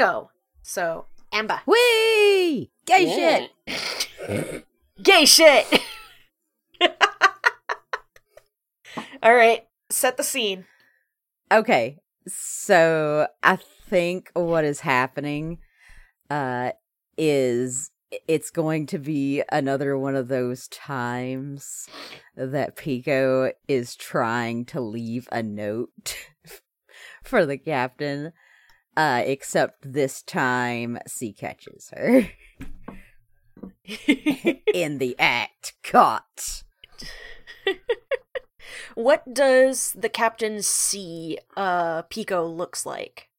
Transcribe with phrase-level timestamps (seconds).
[0.00, 0.30] to Pico.
[0.62, 1.60] So, Amber.
[1.66, 2.70] Whee!
[2.86, 3.46] Gay Yeah.
[3.66, 4.64] shit!
[5.02, 5.66] Gay shit!
[9.22, 10.64] All right, set the scene.
[11.52, 15.58] Okay, so I think what is happening
[16.30, 16.70] uh
[17.18, 17.90] is
[18.28, 21.86] it's going to be another one of those times
[22.36, 26.16] that Pico is trying to leave a note
[27.24, 28.32] for the captain.
[29.00, 32.28] Uh except this time C catches her
[34.74, 35.72] in the act.
[35.82, 36.64] Caught.
[38.94, 43.30] what does the captain see uh Pico looks like?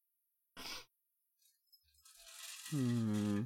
[2.72, 3.42] Hmm.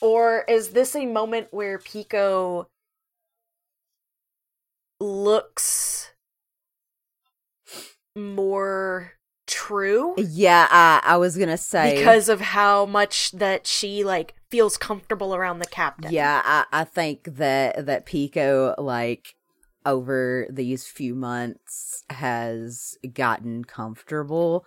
[0.00, 2.66] Or is this a moment where Pico
[4.98, 6.12] looks
[8.16, 9.19] more
[9.50, 14.76] true Yeah, I, I was gonna say because of how much that she like feels
[14.76, 16.12] comfortable around the captain?
[16.12, 19.34] Yeah, I, I think that that Pico like
[19.84, 24.66] over these few months has gotten comfortable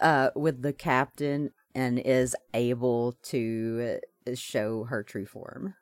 [0.00, 3.98] uh with the captain and is able to
[4.34, 5.74] show her true form.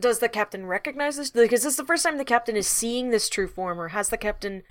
[0.00, 1.34] Does the captain recognize this?
[1.34, 4.08] Like, is this the first time the captain is seeing this true form, or has
[4.08, 4.62] the captain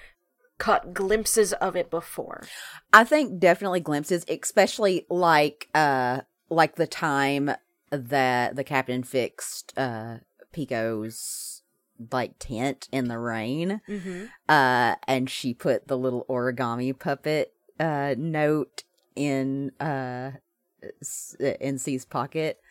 [0.62, 2.44] caught glimpses of it before?
[2.94, 7.52] I think definitely glimpses, especially like uh like the time
[7.90, 10.18] that the captain fixed uh
[10.54, 11.64] Pico's
[12.12, 13.82] like tent in the rain.
[13.90, 14.26] Mm-hmm.
[14.48, 18.84] uh and she put the little origami puppet uh note
[19.16, 20.32] in uh
[21.60, 22.62] in C's pocket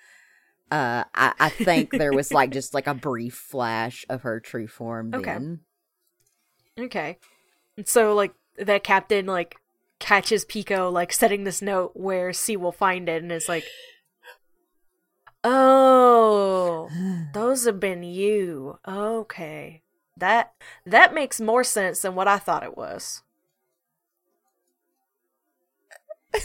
[0.70, 4.68] uh I, I think there was like just like a brief flash of her true
[4.68, 5.32] form Okay.
[5.32, 5.60] then
[6.78, 7.18] Okay.
[7.80, 9.56] And so, like, the captain, like,
[10.00, 13.64] catches Pico, like, setting this note where C will find it and is like,
[15.42, 16.90] Oh,
[17.32, 18.78] those have been you.
[18.86, 19.80] Okay.
[20.14, 20.52] That
[20.84, 23.22] that makes more sense than what I thought it was.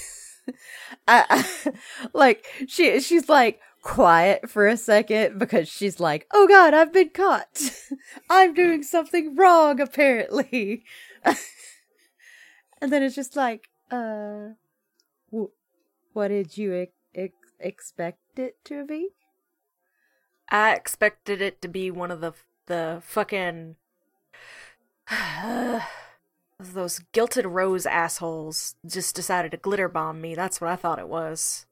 [1.07, 1.71] I, I-
[2.13, 7.09] like she she's like quiet for a second because she's like oh god I've been
[7.09, 7.61] caught
[8.29, 10.83] I'm doing something wrong apparently
[12.81, 14.49] and then it's just like uh
[15.31, 15.51] w-
[16.13, 19.09] what did you ex- ex- expect it to be
[20.49, 22.33] I expected it to be one of the
[22.67, 23.75] the fucking
[26.59, 30.35] those gilded rose assholes just decided to glitter bomb me.
[30.35, 31.65] That's what I thought it was.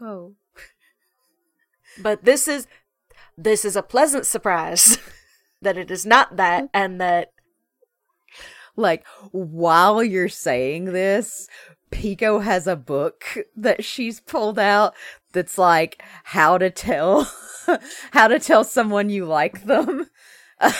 [0.00, 0.34] oh
[2.02, 2.66] But this is
[3.36, 4.98] this is a pleasant surprise
[5.62, 7.32] that it is not that and that
[8.80, 11.48] like while you're saying this
[11.90, 13.24] pico has a book
[13.56, 14.94] that she's pulled out
[15.32, 17.30] that's like how to tell
[18.12, 20.06] how to tell someone you like them.
[20.60, 20.72] A-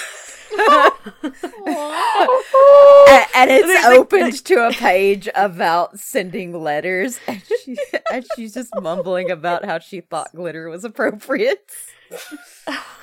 [3.35, 7.77] and it's There's, like, opened to a page about sending letters and, she,
[8.13, 11.71] and she's just mumbling about how she thought glitter was appropriate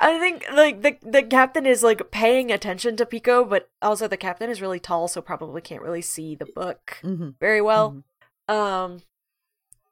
[0.00, 4.16] I think like the the captain is like paying attention to Pico, but also the
[4.16, 7.34] captain is really tall, so probably can't really see the book Mhm.
[7.38, 8.02] very well.
[8.48, 9.02] Um,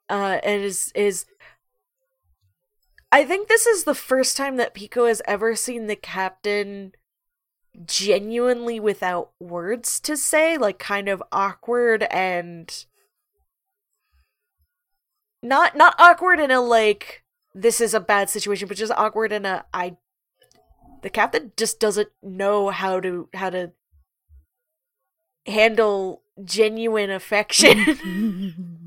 [0.08, 1.26] uh, and is is.
[3.12, 6.92] I think this is the first time that Pico has ever seen the captain
[7.84, 12.86] genuinely without words to say, like kind of awkward and
[15.42, 17.22] not not awkward in a like
[17.56, 19.96] this is a bad situation, but just awkward and a I
[21.02, 23.72] the captain just doesn't know how to how to
[25.46, 27.78] handle genuine affection.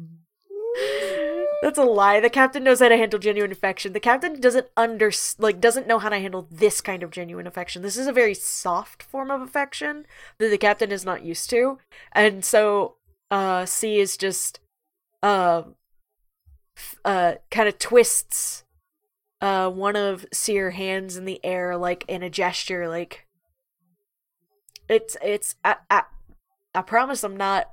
[1.61, 2.21] That's a lie.
[2.21, 3.91] The captain knows how to handle genuine affection.
[3.91, 7.81] The captain doesn't under like doesn't know how to handle this kind of genuine affection.
[7.81, 10.05] This is a very soft form of affection
[10.37, 11.79] that the captain is not used to.
[12.11, 12.95] And so
[13.31, 14.59] uh C is just
[15.23, 15.63] uh
[17.05, 18.63] uh kind of twists
[19.41, 23.25] uh one of Seer hands in the air like in a gesture like
[24.89, 26.03] it's it's I I,
[26.73, 27.67] I promise I'm not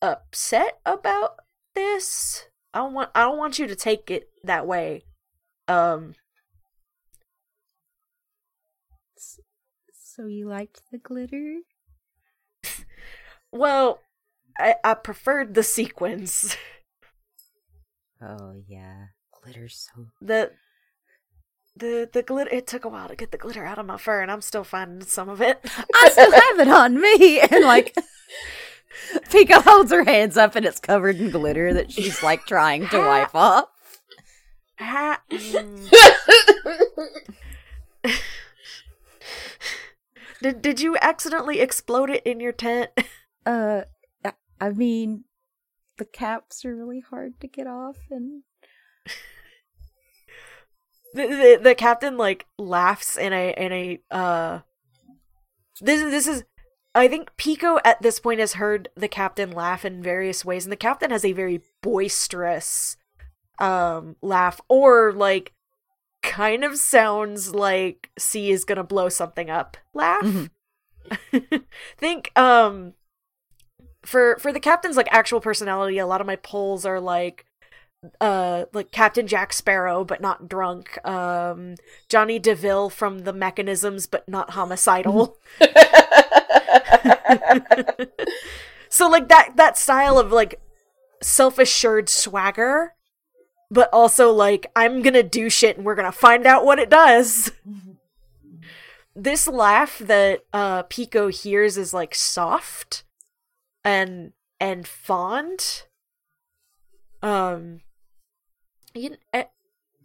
[0.00, 1.36] upset about
[1.74, 2.46] this.
[2.72, 5.04] I don't want I don't want you to take it that way.
[5.68, 6.14] Um
[9.92, 11.58] so you liked the glitter
[13.52, 14.00] well,
[14.58, 16.56] I I preferred the sequins.
[18.22, 20.52] oh yeah glitter's so The
[21.74, 24.20] the the glitter it took a while to get the glitter out of my fur
[24.20, 25.58] and I'm still finding some of it.
[25.94, 27.40] I still have it on me.
[27.40, 27.96] And like
[29.30, 32.98] Pico holds her hands up and it's covered in glitter that she's like trying to
[32.98, 33.68] wipe off.
[34.80, 35.90] Mm.
[40.42, 42.90] did did you accidentally explode it in your tent?
[43.46, 43.82] Uh,
[44.60, 45.24] I mean,
[45.98, 48.42] the caps are really hard to get off, and
[51.14, 54.60] the, the, the captain like laughs in a in a uh
[55.80, 56.44] this this is
[56.94, 60.72] I think Pico at this point has heard the captain laugh in various ways and
[60.72, 62.96] the captain has a very boisterous
[63.58, 65.52] um laugh or like
[66.22, 70.22] kind of sounds like C is going to blow something up laugh.
[70.22, 70.50] Mhm.
[71.98, 72.94] think um
[74.04, 77.44] for for the captain's like actual personality a lot of my polls are like
[78.20, 81.76] uh like Captain Jack Sparrow but not drunk um
[82.08, 85.38] Jonny D'Ville from the mechanisms but not homicidal.
[88.92, 90.60] So like that that style of like
[91.22, 92.92] self-assured swagger
[93.70, 96.78] but also like I'm going to do shit and we're going to find out what
[96.78, 97.52] it does.
[99.16, 103.04] This laugh that uh Pico hears is like soft
[103.84, 105.84] and and fond
[107.22, 107.80] um
[108.94, 109.44] you, eh,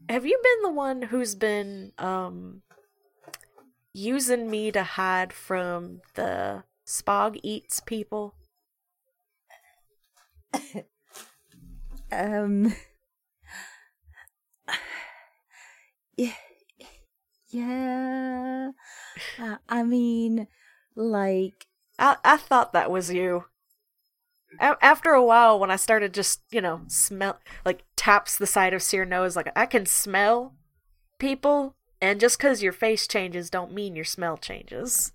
[0.10, 2.62] have you been the one who's been um
[3.94, 8.36] using me to hide from the spog eats people
[12.12, 12.74] um,
[16.18, 16.34] yeah,
[17.50, 18.72] yeah.
[19.40, 20.48] Uh, I mean,
[20.96, 21.68] like,
[22.00, 23.46] I I thought that was you.
[24.60, 28.74] A- after a while, when I started just you know smell like taps the side
[28.74, 30.56] of Seer nose, like I can smell
[31.20, 35.12] people, and just because your face changes, don't mean your smell changes.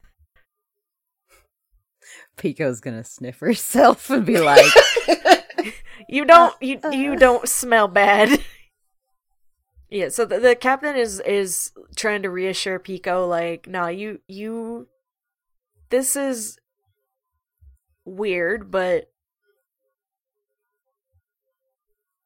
[2.36, 4.64] Pico's gonna sniff herself and be like,
[6.08, 6.90] You don't you uh.
[6.90, 8.40] you don't smell bad.
[9.90, 14.88] yeah, so the, the captain is is trying to reassure Pico like, "No, you you
[15.90, 16.58] this is
[18.04, 19.11] weird, but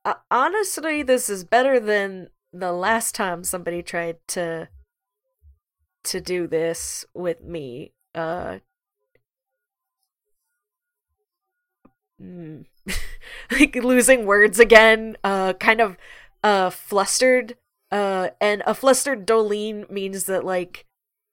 [0.07, 4.69] uh, honestly, this is better than the last time somebody tried to
[6.05, 7.93] to do this with me.
[8.15, 8.59] Uh
[12.23, 12.65] mm,
[13.51, 15.97] like losing words again, uh kind of
[16.45, 17.57] uh flustered.
[17.91, 20.87] Uh and a flustered Dolene means that like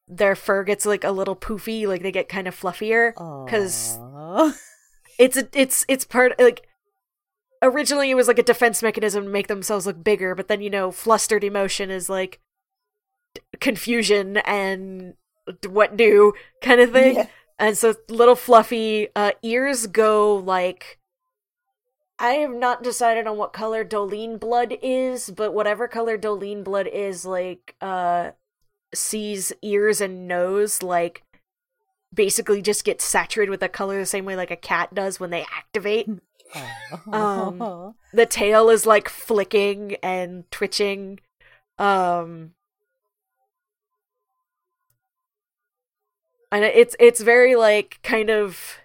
[0.07, 3.13] their fur gets like a little poofy, like they get kind of fluffier
[3.45, 3.99] because
[5.19, 6.67] It's a, it's it's part like
[7.63, 10.69] originally it was like a defense mechanism to make themselves look bigger, but then you
[10.69, 12.39] know flustered emotion is like
[13.33, 15.15] d- confusion and
[15.61, 17.15] d- what do kind of thing.
[17.15, 17.27] Yeah.
[17.57, 20.99] And so little fluffy uh, ears go like
[22.19, 26.87] I have not decided on what color Dolene blood is, but whatever color Dolene blood
[26.87, 28.31] is, like uh
[28.93, 31.23] sees ears and nose like
[32.13, 35.31] basically just get saturated with the color the same way like a cat does when
[35.31, 36.07] they activate.
[37.11, 41.19] Um, the tail is like flicking and twitching.
[41.77, 42.53] Um
[46.53, 48.77] and it's it's very like kind of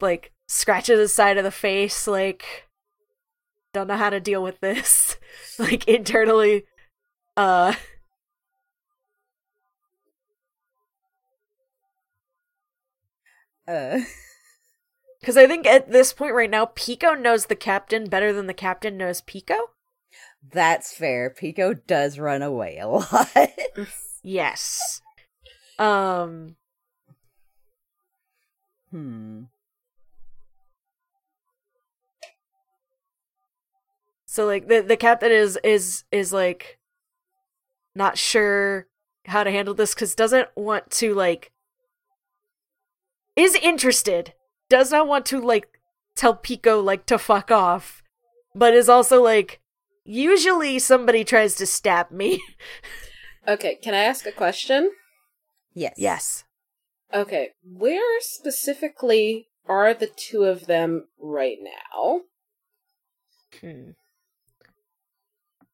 [0.00, 2.68] like scratches the side of the face like
[3.72, 5.16] don't know how to deal with this
[5.58, 6.64] like internally
[7.36, 7.72] uh
[13.68, 13.98] uh,
[15.26, 18.54] Because I think at this point right now, Pico knows the captain better than the
[18.54, 19.70] captain knows Pico.
[20.52, 21.30] that's fair.
[21.30, 23.50] Pico does run away a lot.
[24.22, 25.02] Yes.
[25.80, 26.54] Um.
[28.92, 29.42] hmm.
[34.26, 36.78] So like the the captain is is is like
[37.96, 38.86] not sure
[39.24, 41.50] how to handle this because doesn't want to like
[43.34, 44.32] is interested
[44.68, 45.68] does not want to like
[46.14, 48.02] tell Pico like to fuck off,
[48.54, 49.60] but is also like
[50.04, 52.42] usually somebody tries to stab me.
[53.48, 54.90] Okay, can I ask a question?
[55.72, 55.94] Yes.
[55.96, 56.44] yes.
[57.14, 62.22] Okay, where specifically are the two of them right now?
[63.60, 63.90] Hmm.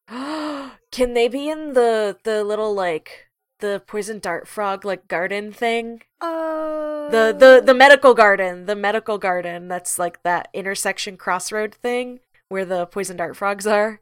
[0.91, 3.27] Can they be in the the little like
[3.63, 6.01] the poison dart frog like garden thing?
[6.19, 12.19] Uh, The the the medical garden, the medical garden that's like that intersection crossroad thing
[12.49, 14.01] where the poison dart frogs are.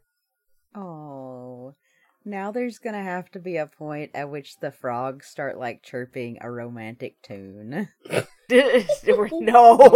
[0.74, 1.76] Oh.
[2.24, 6.38] Now there's gonna have to be a point at which the frogs start like chirping
[6.40, 7.88] a romantic tune.
[8.50, 9.90] no.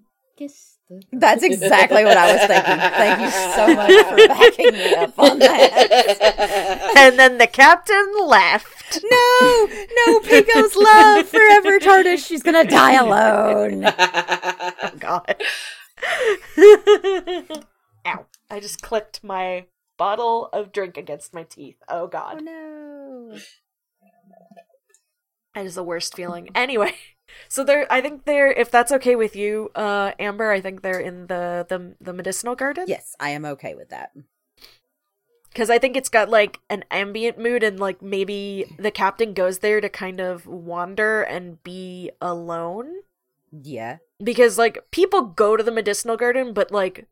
[0.36, 2.78] One hand kiss the That's exactly what I was thinking.
[2.78, 6.92] Thank you so much for backing me up on that.
[6.96, 9.02] And then the captain left.
[9.02, 9.68] No,
[10.06, 12.26] no, Pico's love forever tarnished.
[12.26, 13.84] She's gonna die alone.
[13.84, 15.36] Oh god.
[18.06, 18.26] Ow.
[18.48, 19.66] I just clicked my
[19.98, 21.76] bottle of drink against my teeth.
[21.88, 22.36] Oh God.
[22.40, 22.44] Oh god.
[22.44, 23.38] no.
[25.54, 26.50] That is the worst feeling.
[26.54, 26.94] Anyway,
[27.48, 31.00] so they're I think they're if that's okay with you, uh Amber, I think they're
[31.00, 32.84] in the the, the medicinal garden.
[32.86, 34.12] Yes, I am okay with that.
[35.48, 39.60] Because I think it's got like an ambient mood, and like maybe the captain goes
[39.60, 42.92] there to kind of wander and be alone.
[43.50, 43.98] Yeah.
[44.22, 47.06] Because like people go to the medicinal garden, but like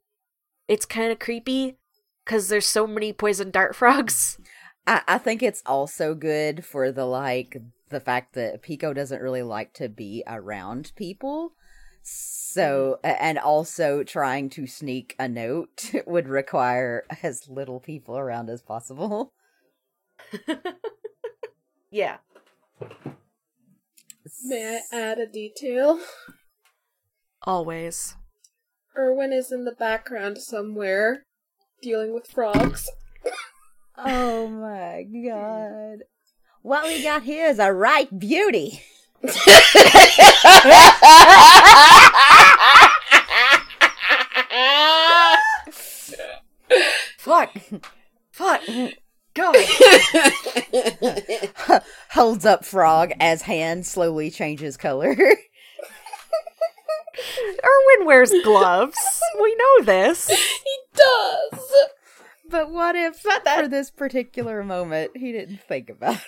[0.69, 1.78] it's kind of creepy
[2.25, 4.38] because there's so many poison dart frogs.
[4.87, 7.57] I, I think it's also good for the like
[7.95, 11.55] the fact that Pico doesn't really like to be around people.
[12.03, 13.17] So mm-hmm.
[13.19, 19.33] and also trying to sneak a note would require as little people around as possible.
[21.91, 22.19] yeah.
[24.45, 25.99] May I add a detail?
[27.43, 28.17] Always.
[28.97, 31.25] Erwin is in the background somewhere,
[31.83, 32.89] dealing with frogs.
[33.97, 36.05] Oh my god.
[36.64, 38.80] What we got here is a right beauty.
[47.18, 47.50] Fuck.
[48.33, 48.61] Fuck.
[49.35, 49.56] God.
[52.11, 55.11] Holds up frog as hand slowly changes color.
[57.64, 58.97] Erwin wears gloves.
[59.40, 60.28] We know this.
[60.28, 61.61] he does!
[62.49, 66.23] but what if Not that- for this particular moment he didn't think about it?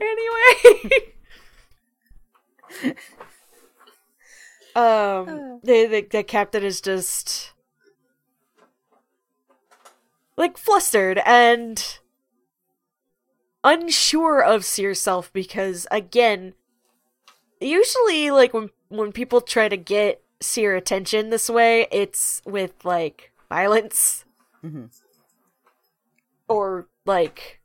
[0.00, 1.12] Anyway.
[4.74, 7.52] um, the, the the captain is just
[10.36, 11.98] like flustered and
[13.64, 16.54] unsure of yourself because again,
[17.60, 23.32] usually like when when people try to get seer attention this way, it's with like
[23.48, 24.24] violence
[24.62, 24.90] Mhm.
[26.48, 27.60] or like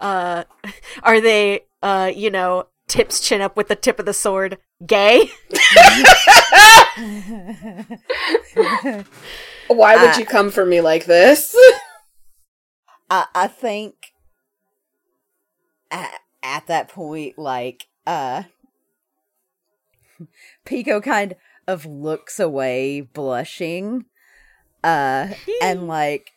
[0.00, 0.44] uh
[1.02, 5.30] are they uh you know tips chin up with the tip of the sword gay
[9.68, 11.56] Why would Uh, you come for me like this?
[13.10, 14.12] I, I think
[15.90, 16.10] at,
[16.42, 18.44] at that point, like, uh,
[20.64, 21.36] Pico kind
[21.66, 24.06] of looks away, blushing,
[24.82, 25.28] uh,
[25.62, 26.32] and like,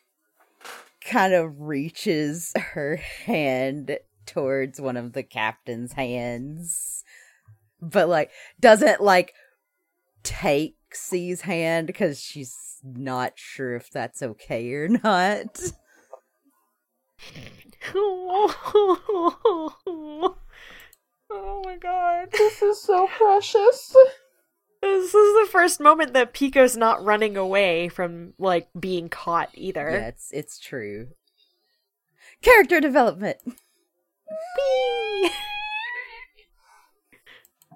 [1.05, 7.03] kind of reaches her hand towards one of the captain's hands,
[7.81, 9.33] but like, doesn't like
[10.23, 15.59] take C's hand because she's not sure if that's okay or not.
[21.33, 23.95] oh my god this is so precious.
[24.81, 29.89] this is the first moment that pico's not running away from like being caught either
[29.91, 31.09] Yeah, it's it's true.
[32.41, 33.37] Character development.
[33.47, 35.31] Whee!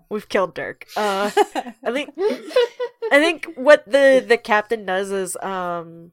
[0.10, 0.88] We've killed Dirk.
[0.96, 6.12] Uh, I think I think what the the captain does is um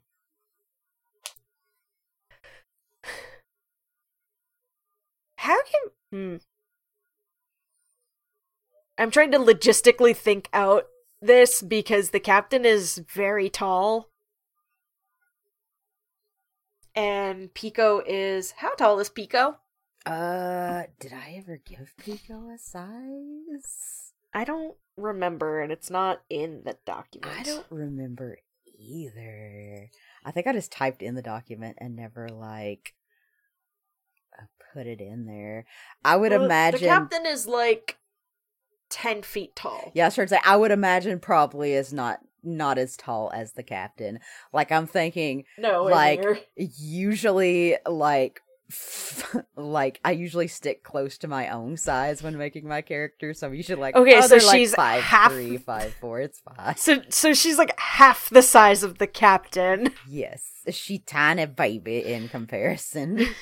[5.36, 6.36] how can hmm.
[8.98, 10.84] I'm trying to logistically think out
[11.20, 14.10] this because the captain is very tall
[16.94, 19.56] and Pico is how tall is Pico?
[20.06, 24.12] Uh, did I ever give Pico a size?
[24.32, 27.32] I don't remember, and it's not in the document.
[27.38, 28.38] I don't remember
[28.78, 29.88] either.
[30.24, 32.94] I think I just typed in the document and never like
[34.38, 35.64] uh, put it in there.
[36.04, 36.80] I would Well, imagine.
[36.80, 37.96] the captain is like
[38.90, 39.90] ten feet tall.
[39.94, 44.20] Yeah, trying say I would imagine probably is not not as tall as the captain.
[44.52, 46.38] Like I'm thinking No, Like, near.
[46.56, 48.40] usually like
[49.56, 53.54] like I usually stick close to my own size when making my character, so I'm
[53.54, 56.20] usually like Okay, oh, so they're, like, she's five half- three, five four.
[56.20, 56.76] It's fine.
[56.76, 59.92] so so she's like half the size of the captain.
[60.08, 63.26] Yes, she tiny baby in comparison.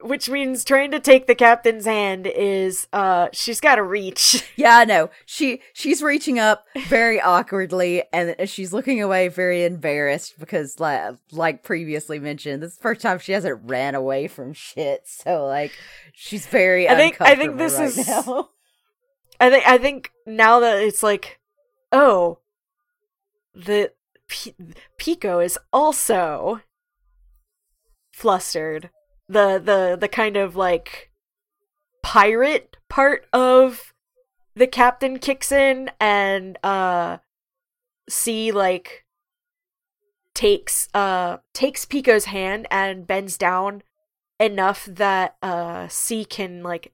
[0.00, 4.44] which means trying to take the captain's hand is uh she's got to reach.
[4.56, 5.10] Yeah, I know.
[5.24, 11.62] She she's reaching up very awkwardly and she's looking away very embarrassed because like like
[11.62, 15.02] previously mentioned, this is the first time she hasn't ran away from shit.
[15.06, 15.72] So like
[16.12, 18.48] she's very I think- I think this right is- now.
[19.40, 21.38] I think I think now that it's like,
[21.92, 22.38] oh,
[23.54, 23.92] the
[24.28, 24.54] P-
[24.96, 26.60] Pico is also
[28.12, 28.90] flustered.
[29.28, 31.10] The the the kind of like
[32.02, 33.92] pirate part of
[34.54, 37.18] the captain kicks in and uh
[38.08, 39.04] C like
[40.34, 43.82] takes uh takes Pico's hand and bends down
[44.40, 46.92] enough that uh C can like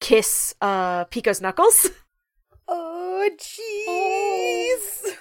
[0.00, 1.88] kiss uh Pico's knuckles
[2.68, 5.14] Oh jeez.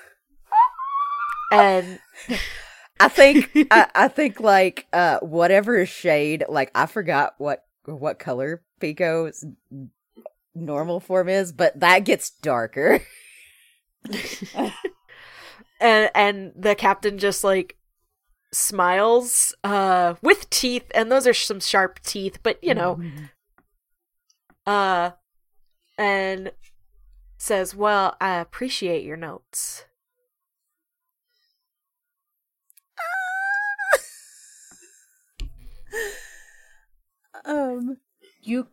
[1.51, 1.99] and
[3.01, 8.61] I think I, I think like uh whatever shade like I forgot what what color
[8.79, 9.43] Pico's
[10.53, 13.01] normal form is, but that gets darker.
[15.79, 17.77] and and the captain just like
[18.53, 23.01] smiles uh with teeth and those are some sharp teeth but you know.
[24.65, 25.11] Uh
[25.97, 26.51] and
[27.37, 29.85] says well i appreciate your notes
[37.45, 37.97] um
[38.41, 38.67] You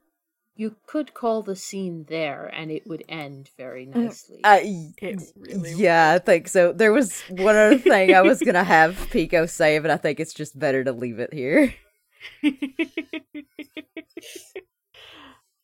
[0.57, 4.41] you could call the scene there and it would end very nicely.
[4.45, 6.73] I It really yeah, I think so.
[6.73, 10.35] There was one other thing I was gonna have Pico say, but I think it's
[10.35, 11.75] just better to leave it here.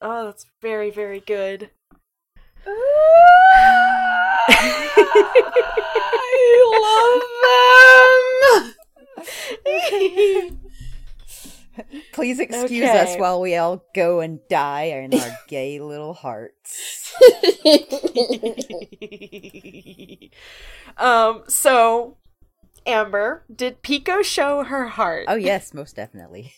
[0.00, 1.70] oh that's very very good
[2.66, 2.80] I
[6.82, 7.22] love
[9.24, 10.70] them.
[12.12, 17.12] Please excuse us while we all go and die in our gay little hearts.
[20.96, 22.16] um so
[22.86, 26.54] amber did pico show her heart Oh yes, most definitely.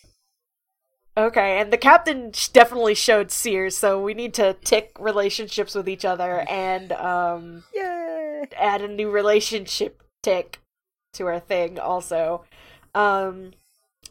[1.19, 6.05] Okay, and the captain definitely showed Sears, so we need to tick relationships with each
[6.05, 8.45] other and um Yay!
[8.59, 10.61] add a new relationship tick
[11.15, 12.45] to our thing also.
[12.95, 13.53] Um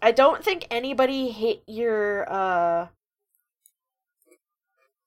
[0.05, 2.89] I don't think anybody hit your uh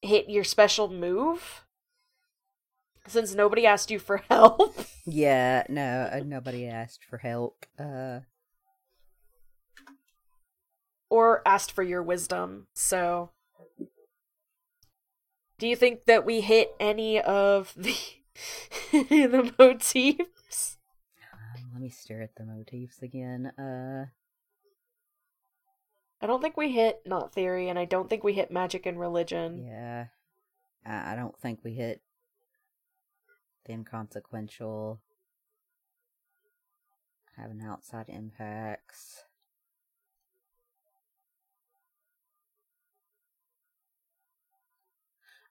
[0.02, 1.64] hit your special move
[3.06, 4.76] since nobody asked you for help.
[5.06, 7.64] Yeah, no, uh, nobody asked for help.
[7.78, 8.20] Uh,
[11.08, 12.66] or asked for your wisdom.
[12.74, 13.30] So,
[15.60, 17.94] do you think that we hit any of the
[18.90, 20.76] the motifs?
[21.32, 23.46] um, let me stare at the motifs again.
[23.56, 24.06] Uh,
[26.20, 28.98] I don't think we hit not theory, and I don't think we hit magic and
[28.98, 29.64] religion.
[29.64, 30.06] yeah,
[30.84, 32.00] I, don't think we hit
[33.64, 35.00] the inconsequential.
[37.36, 39.22] Having outside impacts.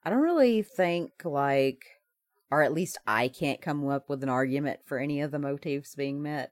[0.03, 1.85] I don't really think like,
[2.51, 5.95] or at least I can't come up with an argument for any of the motifs
[5.95, 6.51] being met.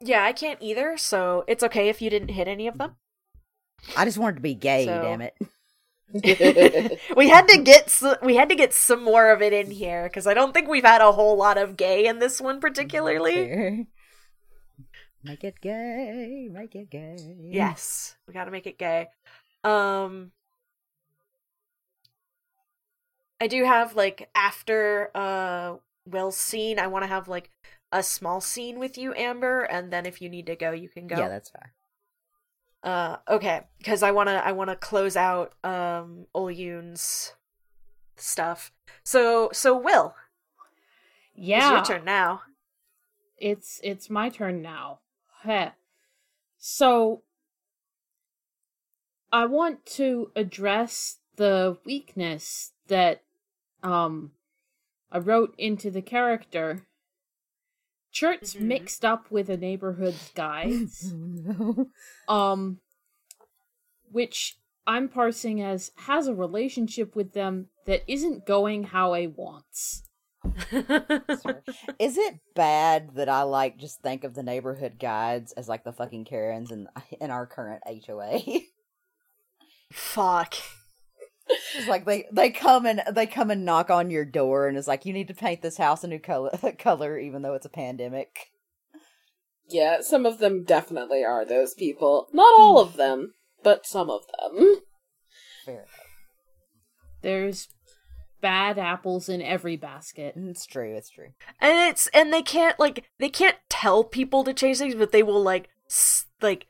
[0.00, 2.96] Yeah, I can't either, so it's okay if you didn't hit any of them.
[3.96, 5.34] I just wanted to be gay, So- damn it.
[7.16, 10.02] we had to get s- we had to get some more of it in here
[10.08, 13.86] because I don't think we've had a whole lot of gay in this one particularly.
[15.22, 17.36] Make it gay, make it gay.
[17.38, 19.06] Yes, we got to make it gay.
[19.62, 20.32] Um
[23.40, 27.50] I do have like after uh well scene, I want to have like
[27.92, 31.06] a small scene with you Amber and then if you need to go, you can
[31.06, 31.16] go.
[31.18, 31.70] Yeah, that's fine.
[32.82, 37.34] uh okay, cuz I want to I want to close out um Olyun's
[38.16, 38.72] stuff.
[39.02, 40.14] So so Will,
[41.34, 41.78] yeah.
[41.78, 42.42] it's your turn now.
[43.36, 45.00] It's it's my turn now.
[45.42, 45.70] Heh.
[46.58, 47.22] So
[49.32, 53.22] I want to address the weakness that
[53.82, 54.32] um
[55.10, 56.86] I wrote into the character.
[58.12, 58.60] Church Mhm.
[58.62, 61.12] mixed up with a neighborhood's guides.
[61.12, 61.86] no.
[62.28, 62.80] um
[64.10, 70.02] which I'm parsing as has a relationship with them that isn't going how I wants.
[71.98, 75.92] Is it bad that I like just think of the neighborhood guides as like the
[75.92, 76.88] fucking Karens in
[77.20, 78.40] in our current HOA?
[79.92, 80.54] Fuck.
[81.74, 84.88] It's like they they come and they come and knock on your door and it's
[84.88, 87.70] like you need to paint this house a new color color even though it's a
[87.70, 88.50] pandemic.
[89.68, 92.26] Yeah, some of them definitely are those people.
[92.32, 94.80] Not all of them, but some of them.
[95.64, 95.84] Fair
[97.22, 97.68] There's
[98.40, 100.36] bad apples in every basket.
[100.36, 100.94] Mm, it's true.
[100.96, 101.28] It's true.
[101.60, 105.22] and it's and they can't like they can't tell people to change things, but they
[105.22, 106.66] will like s- like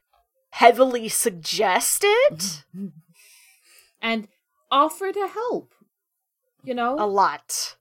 [0.50, 2.64] heavily suggest it
[4.02, 4.28] And
[4.70, 5.74] offer to help.
[6.62, 6.96] You know?
[6.98, 7.76] a lot.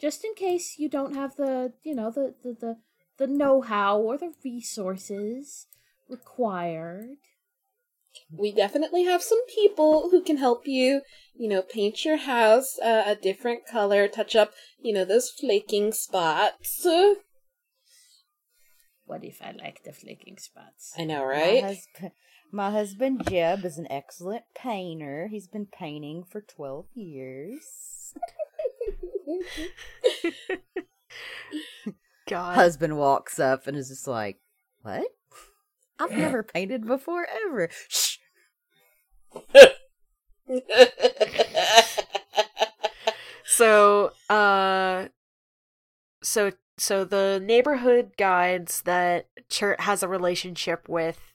[0.00, 2.76] just in case you don't have the you know the the the,
[3.18, 5.66] the know-how or the resources
[6.08, 7.16] required
[8.32, 11.02] We definitely have some people who can help you,
[11.34, 15.92] you know, paint your house uh, a different color, touch up, you know, those flaking
[15.92, 16.84] spots.
[19.04, 21.62] what if i like the flaking spots I know, My, right?
[21.64, 22.12] husband,
[22.52, 25.28] my husband Jeb is an excellent painter.
[25.30, 28.14] He's been painting for twelve years.
[32.28, 32.54] God.
[32.54, 34.38] Husband walks up and is just like,
[34.82, 35.06] "What?
[35.98, 38.18] I've never painted before ever." Shh.
[43.56, 45.06] So, uh,
[46.22, 51.32] so so the neighborhood guides that Chert has a relationship with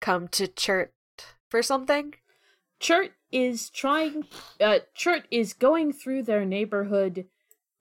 [0.00, 0.90] come to Chert
[1.48, 2.14] for something.
[2.80, 4.24] chert is trying
[4.60, 7.26] uh chert is going through their neighborhood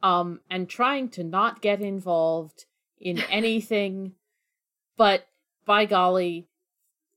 [0.04, 2.66] um and trying to not get involved
[3.00, 4.14] in anything
[4.98, 5.28] but
[5.66, 6.48] by golly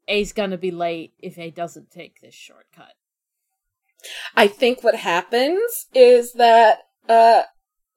[0.09, 2.95] a's gonna be late if a doesn't take this shortcut
[4.35, 7.43] I think what happens is that uh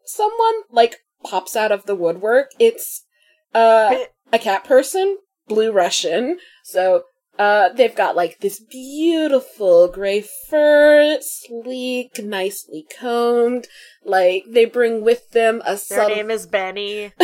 [0.06, 2.52] someone like pops out of the woodwork.
[2.60, 3.06] It's
[3.54, 6.38] uh a cat person, blue Russian.
[6.64, 7.04] So
[7.38, 13.68] uh they've got like this beautiful gray fur, sleek, nicely combed.
[14.04, 17.12] Like they bring with them a Their subtle name is Benny.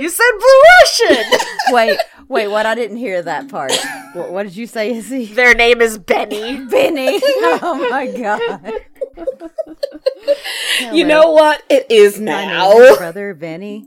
[0.00, 1.38] You said Blue Russian.
[1.70, 2.48] Wait, wait.
[2.48, 2.66] What?
[2.66, 3.72] I didn't hear that part.
[4.14, 5.26] What, what did you say, Izzy?
[5.26, 6.64] Their name is Benny.
[6.66, 7.20] Benny.
[7.64, 8.72] Oh my god.
[10.92, 11.62] you know what?
[11.68, 12.72] It is My now.
[12.72, 13.86] name is brother Benny,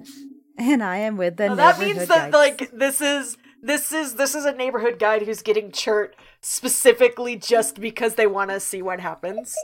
[0.57, 2.33] and I am with the Well, that neighborhood means that guides.
[2.59, 6.09] like this is this is this is a neighborhood guide who's getting Chert
[6.41, 9.55] specifically just because they want to see what happens.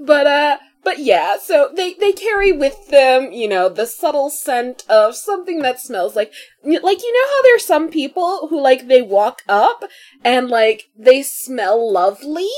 [0.00, 4.84] but uh but yeah so they they carry with them you know the subtle scent
[4.88, 9.02] of something that smells like like you know how there's some people who like they
[9.02, 9.82] walk up
[10.24, 12.48] and like they smell lovely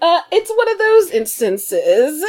[0.00, 2.24] uh it's one of those instances.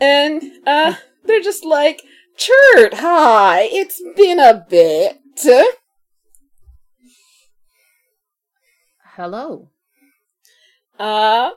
[0.00, 2.02] And uh they're just like
[2.36, 5.20] chert hi it's been a bit.
[9.16, 9.70] Hello.
[10.98, 11.50] Uh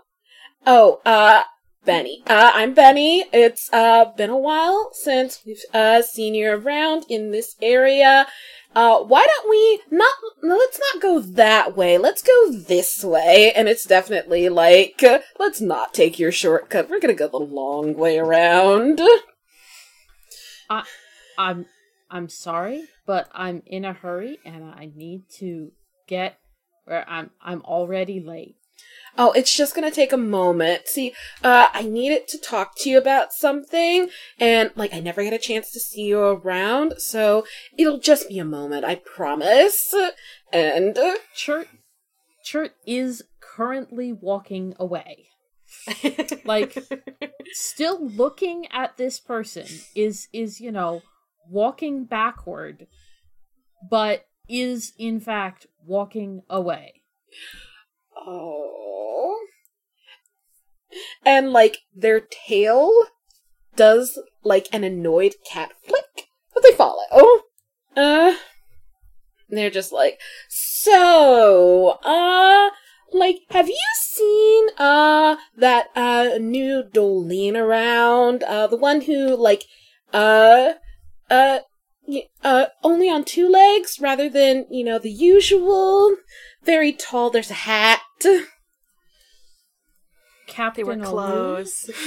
[0.66, 1.44] oh, uh
[1.90, 2.22] Benny.
[2.28, 3.26] Uh I'm Benny.
[3.34, 8.28] It's uh been a while since we've uh seen you around in this area.
[8.76, 11.98] Uh why don't we not let's not go that way.
[11.98, 13.54] Let's go this way.
[13.56, 15.04] And it's definitely like
[15.40, 16.92] let's not take your shortcut.
[16.92, 19.02] We're to go the long way around.
[21.40, 21.66] I'm
[22.12, 25.72] I'm sorry, but I'm in a hurry and I need to
[26.06, 26.38] get
[26.86, 28.59] where I'm I'm already late.
[29.18, 30.88] Oh, it's just gonna take a moment.
[30.88, 35.34] See, uh, I needed to talk to you about something, and, like, I never get
[35.34, 37.46] a chance to see you around, so
[37.78, 39.94] it'll just be a moment, I promise.
[40.52, 41.68] And, uh, Chert
[42.46, 45.28] Chert is currently walking away.
[46.46, 46.78] Like
[47.52, 51.02] still looking at this person is is, you know,
[51.48, 52.88] walking backward,
[53.90, 57.04] but is in fact walking away.
[58.26, 59.40] Oh.
[61.26, 62.92] And, like, their tail
[63.76, 67.42] does, like, an annoyed cat flick, but they follow.
[67.96, 68.36] Uh,
[69.50, 72.70] they're just like, so, uh,
[73.12, 78.44] like, have you seen, uh, that, uh, new Dolene around?
[78.44, 79.66] Uh, the one who, like,
[80.14, 80.74] uh,
[81.30, 81.60] uh,
[82.44, 86.16] uh, only on two legs rather than, you know, the usual.
[86.70, 88.04] Very tall, there's a hat.
[90.46, 91.90] Captain they were Alou- close.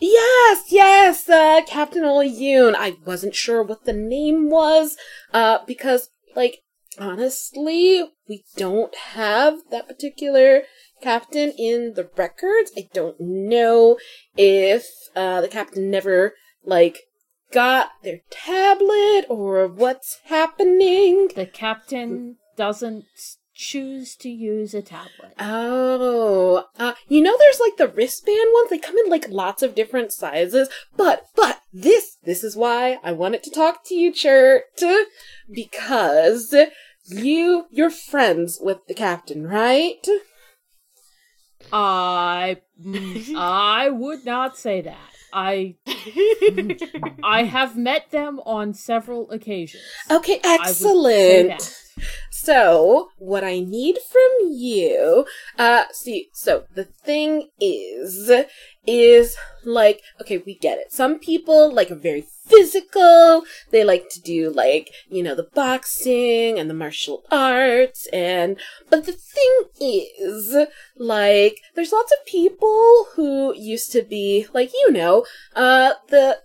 [0.00, 2.76] yes, yes, uh, Captain Olayun.
[2.76, 4.96] I wasn't sure what the name was,
[5.34, 6.62] uh, because, like,
[6.96, 10.62] honestly, we don't have that particular
[11.02, 12.70] captain in the records.
[12.78, 13.98] I don't know
[14.36, 17.00] if, uh, the captain never, like,
[17.52, 21.30] got their tablet or what's happening.
[21.34, 23.04] The captain doesn't
[23.54, 25.34] choose to use a tablet.
[25.38, 28.70] Oh, uh, you know, there's like the wristband ones.
[28.70, 30.68] They come in like lots of different sizes.
[30.96, 34.62] But, but this, this is why I wanted to talk to you, Chert,
[35.52, 36.54] because
[37.06, 40.06] you, you're friends with the captain, right?
[41.72, 45.10] I mm, I would not say that.
[45.32, 45.76] I
[47.22, 49.82] I have met them on several occasions.
[50.10, 51.76] Okay, I would say excellent.
[52.30, 55.26] So, what I need from you,
[55.58, 58.30] uh, see, so the thing is,
[58.86, 60.92] is like, okay, we get it.
[60.92, 63.44] Some people, like, are very physical.
[63.70, 68.58] They like to do, like, you know, the boxing and the martial arts and,
[68.88, 70.56] but the thing is,
[70.96, 76.38] like, there's lots of people who used to be, like, you know, uh, the,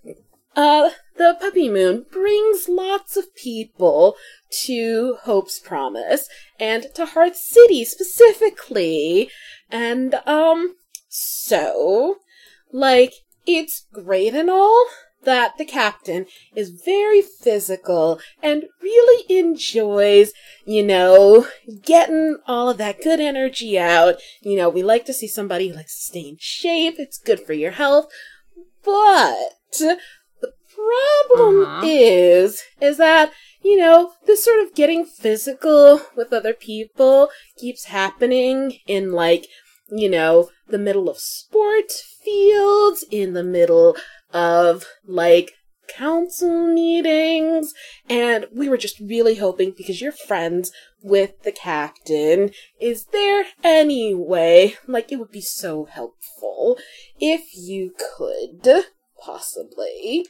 [0.55, 4.15] uh, the puppy moon brings lots of people
[4.63, 6.27] to Hope's Promise
[6.59, 9.29] and to Hearth City specifically.
[9.69, 10.75] And, um,
[11.07, 12.17] so,
[12.71, 13.13] like,
[13.45, 14.87] it's great and all
[15.23, 16.25] that the captain
[16.55, 20.31] is very physical and really enjoys,
[20.65, 21.47] you know,
[21.81, 24.15] getting all of that good energy out.
[24.41, 26.95] You know, we like to see somebody who likes to stay in shape.
[26.97, 28.07] It's good for your health.
[28.83, 29.83] But
[30.75, 31.87] problem Uh-huh.
[31.87, 33.31] is, is that,
[33.63, 39.47] you know, this sort of getting physical with other people keeps happening in like,
[39.89, 43.95] you know, the middle of sport fields, in the middle
[44.33, 45.51] of like
[45.87, 47.71] council meetings,
[48.09, 50.71] and we were just really hoping because you're friends
[51.03, 56.77] with the captain, is there any way, like it would be so helpful
[57.19, 58.85] if you could
[59.23, 60.25] possibly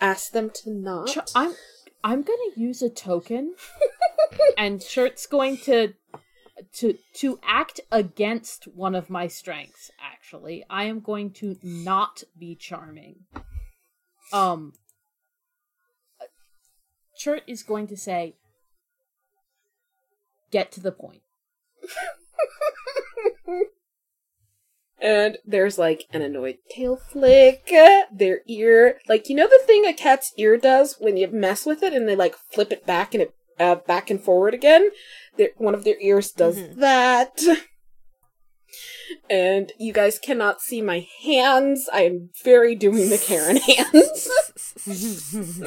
[0.00, 1.08] ask them to not.
[1.08, 1.54] Ch- I'm
[2.04, 3.54] I'm gonna use a token,
[4.58, 5.94] and Chert's going to
[6.74, 9.90] to to act against one of my strengths.
[10.00, 13.24] Actually, I am going to not be charming.
[14.32, 14.72] Um,
[17.22, 18.36] Chert is going to say,
[20.50, 21.22] "Get to the point."
[25.00, 27.70] And there's like an annoyed tail flick.
[28.12, 31.82] Their ear, like you know the thing a cat's ear does when you mess with
[31.82, 34.90] it and they like flip it back and it uh, back and forward again.
[35.36, 36.76] Their, one of their ears does Mhm.
[36.76, 37.40] that.
[39.30, 41.88] And you guys cannot see my hands.
[41.92, 44.28] I am very doing the Karen hands.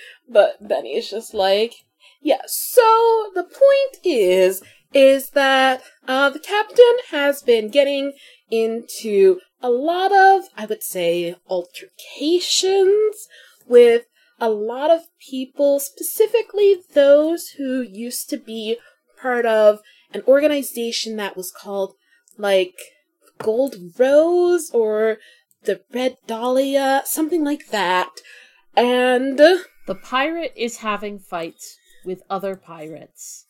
[0.28, 1.74] but Benny is just like,
[2.22, 2.40] yeah.
[2.46, 8.12] So the point is, is that uh, the captain has been getting
[8.50, 13.28] into a lot of, I would say, altercations
[13.66, 14.06] with
[14.40, 18.78] a lot of people, specifically those who used to be
[19.20, 19.80] part of
[20.12, 21.94] an organization that was called
[22.38, 22.74] like
[23.38, 25.18] Gold Rose or
[25.64, 28.10] the Red Dahlia, something like that.
[28.74, 33.46] And The pirate is having fights with other pirates.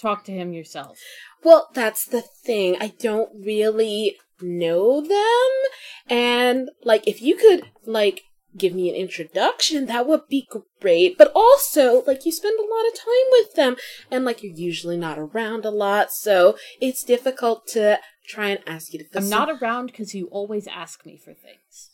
[0.00, 0.98] Talk to him yourself.
[1.42, 2.76] Well, that's the thing.
[2.80, 5.70] I don't really know them.
[6.08, 8.22] And, like, if you could, like,
[8.56, 10.48] give me an introduction, that would be
[10.80, 11.18] great.
[11.18, 13.76] But also, like, you spend a lot of time with them.
[14.10, 16.12] And, like, you're usually not around a lot.
[16.12, 20.26] So it's difficult to try and ask you to I'm facil- not around because you
[20.26, 21.90] always ask me for things.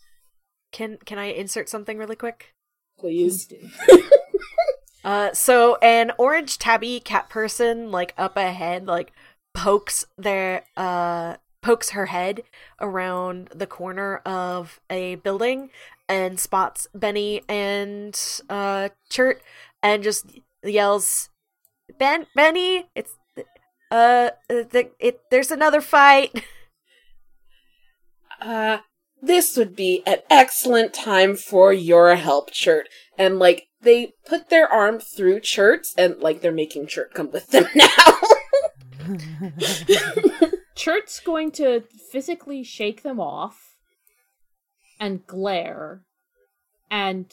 [0.73, 2.53] Can can I insert something really quick?
[2.99, 3.47] Please.
[3.47, 3.57] do.
[5.05, 9.13] Uh, so an orange tabby cat person, like up ahead, like
[9.53, 12.43] pokes their uh pokes her head
[12.81, 15.71] around the corner of a building
[16.09, 18.15] and spots Benny and
[18.51, 19.41] uh Chert
[19.83, 20.27] and just
[20.65, 21.29] yells,
[21.99, 23.17] "Ben, Benny, it's
[23.91, 26.45] uh the it there's another fight."
[28.41, 28.79] uh,
[29.23, 32.85] this would be an excellent time for your help, Chert.
[33.17, 37.49] And like they put their arm through Chert's, and like they're making Chert come with
[37.49, 37.89] them now.
[40.75, 43.77] Chert's going to physically shake them off
[44.99, 46.03] and glare
[46.91, 47.33] and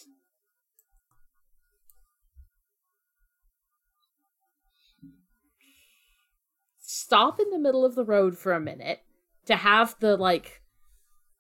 [6.80, 9.00] stop in the middle of the road for a minute
[9.46, 10.62] to have the like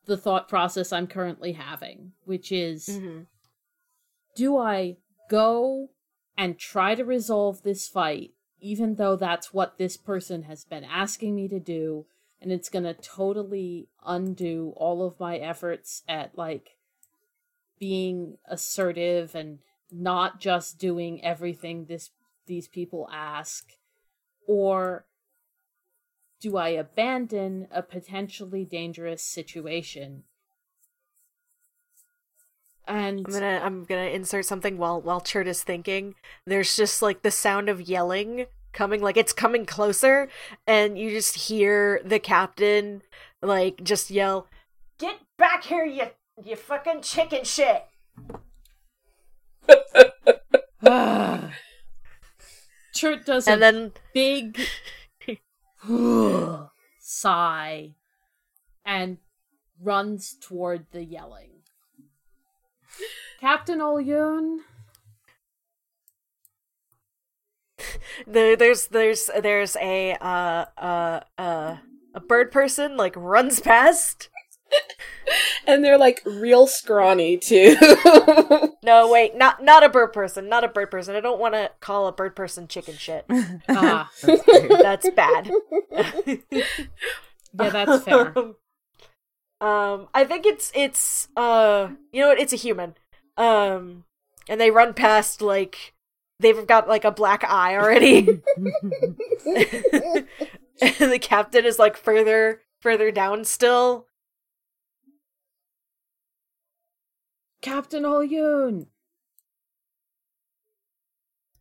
[0.05, 3.21] the thought process I'm currently having, which is Mm-hmm.
[4.35, 4.97] Do I
[5.29, 5.89] go
[6.37, 11.35] and try to resolve this fight, even though that's what this person has been asking
[11.35, 12.05] me to do,
[12.41, 16.77] and it's gonna totally undo all of my efforts at like
[17.79, 19.59] being assertive and
[19.91, 22.11] not just doing everything this
[22.47, 23.71] these people ask?
[24.47, 25.05] Or
[26.39, 30.23] do I abandon a potentially dangerous situation?
[32.91, 36.13] And I'm gonna I'm gonna insert something while while Chert is thinking.
[36.45, 40.27] There's just like the sound of yelling coming, like it's coming closer,
[40.67, 43.01] and you just hear the captain
[43.41, 44.47] like just yell,
[44.99, 46.07] "Get back here, you
[46.43, 47.85] you fucking chicken shit!"
[52.93, 54.59] Chert does And a then big
[56.99, 57.95] sigh
[58.83, 59.17] and
[59.81, 61.60] runs toward the yelling.
[63.39, 64.61] Captain Olyun,
[68.27, 71.77] the, there's there's there's a uh uh uh
[72.13, 74.29] a bird person like runs past.
[75.67, 77.75] and they're like real scrawny too.
[78.83, 81.15] No, wait, not not a bird person, not a bird person.
[81.15, 83.25] I don't want to call a bird person chicken shit.
[83.69, 84.43] ah, That's.
[84.81, 85.51] That's bad.
[86.25, 86.63] yeah,
[87.51, 88.33] that's fair.
[88.35, 88.55] Um,
[89.61, 92.39] I think it's it's uh, you know what?
[92.39, 92.95] It's a human.
[93.37, 94.05] Um,
[94.49, 95.93] and they run past like
[96.39, 98.41] they've got like a black eye already.
[98.57, 100.25] and
[100.81, 104.07] the captain is like further further down still.
[107.61, 108.87] Captain Olyun.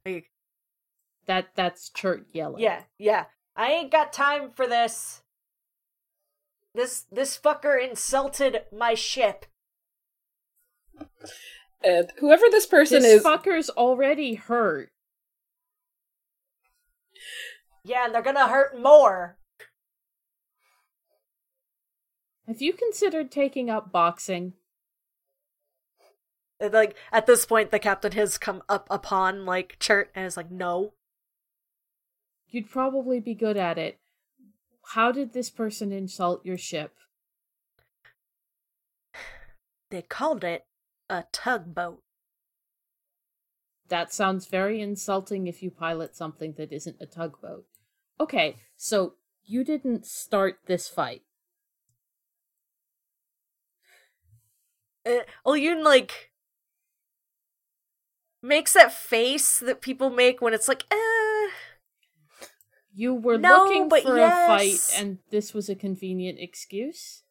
[0.07, 0.31] Like,
[1.27, 2.61] That that's Chert yelling.
[2.63, 3.27] yeah, yeah.
[3.55, 5.20] I ain't got time for this.
[6.75, 9.47] This this fucker insulted my ship.
[11.83, 14.91] and whoever this person is This is, fucker's already hurt.
[17.83, 19.37] Yeah, and they're gonna hurt more.
[22.47, 24.55] Have you considered taking up boxing?
[26.61, 30.37] And, like at this point the captain has come up upon like Chert and is
[30.37, 30.93] like, no.
[32.49, 33.99] You'd probably be good at it.
[34.95, 36.97] How did this person insult your ship?
[39.91, 40.67] They called it
[41.09, 42.03] a tugboat.
[43.87, 47.67] That sounds very insulting if you pilot something that isn't a tugboat.
[48.19, 51.23] Okay, so you didn't start this fight.
[55.07, 56.33] Uh, Olyun like
[58.43, 61.51] makes that face that people make when it's like, eh.
[62.93, 67.23] You were No, looking for a fight and this was a convenient excuse?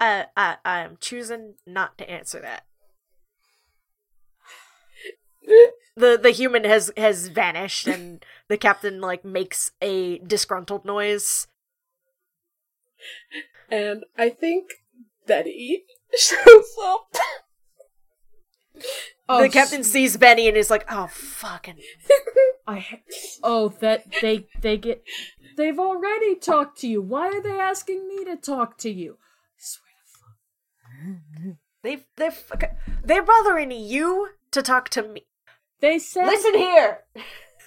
[0.00, 2.64] I I I'm choosing not to answer that.
[5.96, 11.46] The the human has has vanished and the captain like makes a disgruntled noise.
[13.70, 14.72] and I think
[15.24, 15.84] Betty
[16.18, 17.16] shows up.
[19.28, 21.78] Oh, the captain sees Benny and is like, "Oh fucking
[22.66, 23.00] I ha-
[23.42, 25.02] oh that they they get
[25.56, 27.00] they've already talked to you.
[27.00, 29.18] Why are they asking me to talk to you?
[29.58, 29.90] I swear
[31.06, 31.56] to fuck.
[31.82, 35.26] they they fuck- they're bothering you to talk to me.
[35.80, 37.00] They said Listen here.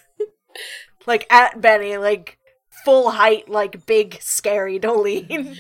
[1.08, 2.38] like at Benny, like
[2.86, 5.58] full height, like big scary Dolene.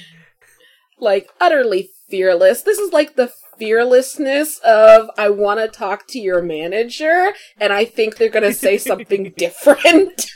[0.99, 2.61] like utterly fearless.
[2.61, 7.85] This is like the fearlessness of I want to talk to your manager and I
[7.85, 10.31] think they're going to say something different.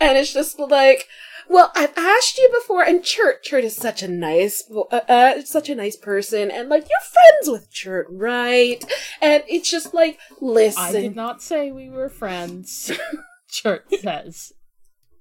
[0.00, 1.06] and it's just like
[1.48, 5.70] well, I've asked you before, and Chert, Chert is such a nice, uh, uh, such
[5.70, 8.84] a nice person, and like you're friends with Chert, right?
[9.20, 12.92] And it's just like, listen, I did not say we were friends.
[13.50, 14.52] Chert says.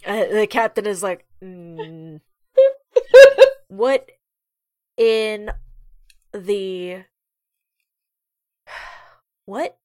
[0.05, 2.19] Uh, the captain is like, mm,
[3.67, 4.09] what
[4.97, 5.51] in
[6.33, 7.05] the
[9.45, 9.77] what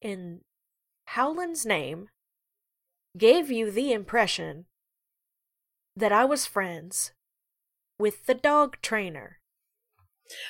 [0.00, 0.40] in
[1.06, 2.08] Howland's name
[3.16, 4.66] gave you the impression
[5.94, 7.12] that I was friends
[7.98, 9.38] with the dog trainer?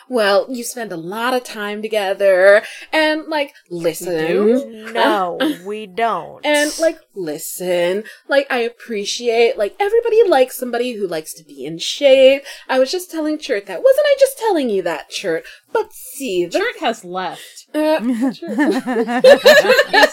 [0.09, 2.63] Well, you spend a lot of time together,
[2.93, 6.45] and like, listen, No, we don't.
[6.45, 11.79] And like, listen, like, I appreciate, like, everybody likes somebody who likes to be in
[11.79, 12.43] shape.
[12.69, 13.83] I was just telling Chert that.
[13.83, 15.45] Wasn't I just telling you that, Chert?
[15.73, 16.59] But see, the.
[16.59, 17.67] Chert has left.
[17.75, 18.41] Uh, Is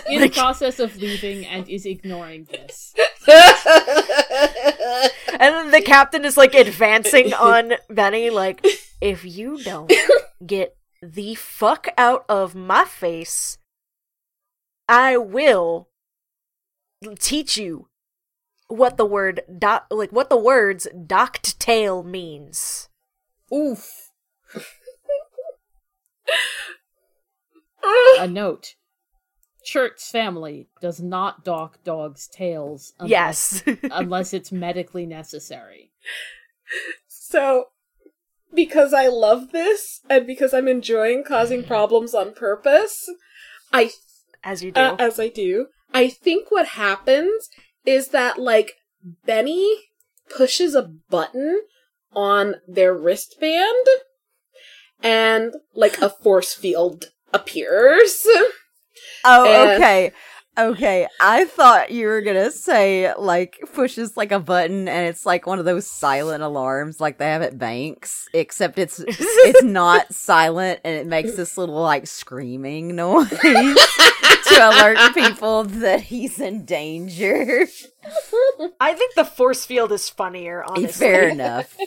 [0.10, 2.96] in the process of leaving and is ignoring this.
[3.28, 3.46] And
[5.56, 8.66] then the captain is like advancing on Benny, like,
[9.02, 9.92] if you don't
[10.46, 13.58] get the fuck out of my face,
[14.88, 15.90] I will
[17.20, 17.88] teach you
[18.68, 22.88] what the word doc, like what the words docked tail means.
[23.54, 24.12] Oof.
[28.20, 28.76] A note.
[29.64, 33.80] Chert's family does not dock dogs' tails unless, yes.
[33.92, 35.92] unless it's medically necessary.
[37.08, 37.68] So,
[38.54, 43.10] because I love this and because I'm enjoying causing problems on purpose,
[43.72, 43.92] I
[44.44, 44.82] As you do.
[44.82, 47.50] uh, as I do, I think what happens
[47.86, 48.74] is that like
[49.26, 49.76] Benny
[50.30, 51.62] pushes a button
[52.14, 53.88] on their wristband
[55.04, 58.26] and like a force field appears.
[59.24, 60.12] Oh, And- okay.
[60.58, 61.08] Okay.
[61.22, 65.60] I thought you were gonna say like pushes like a button and it's like one
[65.60, 70.96] of those silent alarms like they have at banks, except it's it's not silent and
[70.96, 73.76] it makes this little like screaming noise to
[74.60, 77.66] alert people that he's in danger.
[78.80, 81.08] I think the force field is funnier, honestly.
[81.08, 81.78] Fair enough.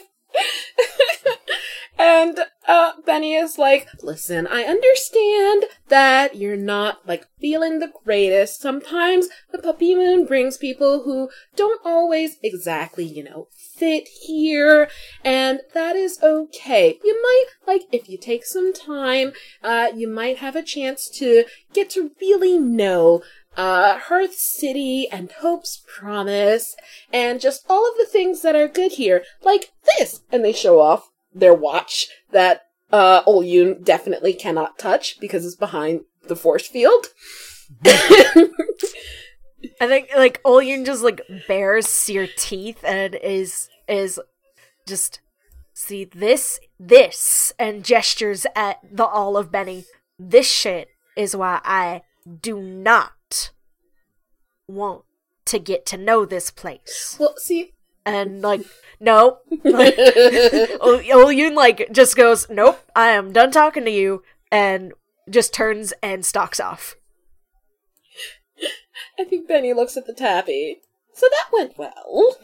[1.98, 8.60] And uh Benny is like, "Listen, I understand that you're not like feeling the greatest.
[8.60, 14.88] Sometimes the puppy moon brings people who don't always exactly, you know, fit here,
[15.24, 16.98] and that is okay.
[17.04, 19.32] You might like if you take some time,
[19.62, 23.22] uh you might have a chance to get to really know
[23.56, 26.74] uh, Hearth City and Hope's Promise,
[27.12, 30.22] and just all of the things that are good here, like this.
[30.32, 32.62] And they show off their watch that
[32.92, 37.06] uh, Olyun definitely cannot touch because it's behind the force field.
[37.84, 38.50] I
[39.80, 44.20] think like Olyun just like bares your teeth and is is
[44.86, 45.20] just
[45.72, 49.84] see this this and gestures at the all of Benny.
[50.18, 52.02] This shit is why I
[52.40, 53.50] do not
[54.68, 55.02] want
[55.46, 57.16] to get to know this place.
[57.18, 57.73] well, see,
[58.06, 58.62] And like
[59.00, 59.98] no, like,
[60.80, 62.80] Ol- Olyun like just goes nope.
[62.94, 64.92] I am done talking to you and
[65.28, 66.96] just turns and stalks off.
[69.18, 70.82] I think Benny looks at the tabby.
[71.12, 72.36] So that went well.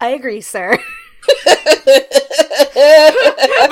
[0.00, 0.70] I agree, sir.
[1.44, 1.58] but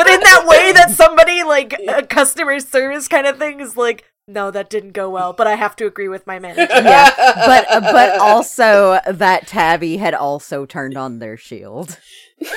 [0.09, 4.51] in that way that somebody like a customer service kind of thing is like no
[4.51, 7.11] that didn't go well but i have to agree with my manager Yeah.
[7.16, 11.99] But uh, but also that tabby had also turned on their shield.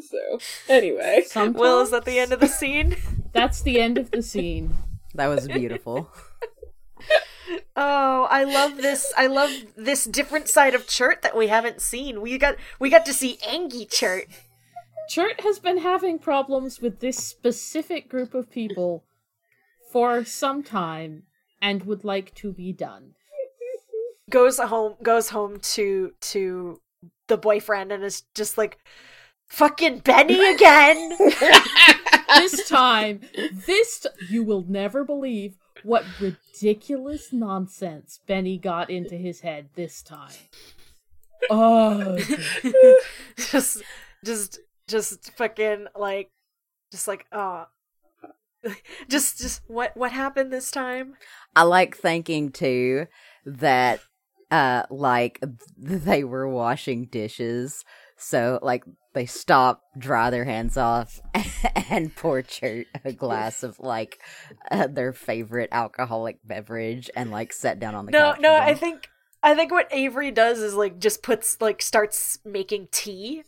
[0.00, 1.24] so, anyway.
[1.26, 2.96] Sometimes will is that the end of the scene
[3.32, 4.74] That's the end of the scene.
[5.14, 6.08] That was beautiful.
[7.76, 12.20] oh i love this i love this different side of chert that we haven't seen
[12.20, 14.26] we got we got to see angie chert
[15.10, 19.04] Chert has been having problems with this specific group of people
[19.92, 21.24] for some time
[21.60, 23.14] and would like to be done.
[24.30, 26.80] goes home goes home to to
[27.28, 28.78] the boyfriend and is just like
[29.48, 31.16] fucking benny again
[32.36, 33.20] This time,
[33.66, 40.02] this t- you will never believe what ridiculous nonsense Benny got into his head this
[40.02, 40.32] time.
[41.50, 42.18] Oh,
[43.36, 43.82] just
[44.24, 46.30] just just fucking like
[46.90, 47.66] just like oh
[49.08, 51.16] just just what what happened this time?
[51.54, 53.06] I like thinking too
[53.44, 54.00] that
[54.50, 55.42] uh like
[55.78, 57.84] they were washing dishes
[58.16, 61.20] so like they stop dry their hands off
[61.90, 64.20] and pour a glass of like
[64.70, 68.74] uh, their favorite alcoholic beverage and like sit down on the no couch no i
[68.74, 69.08] think
[69.42, 73.42] i think what avery does is like just puts like starts making tea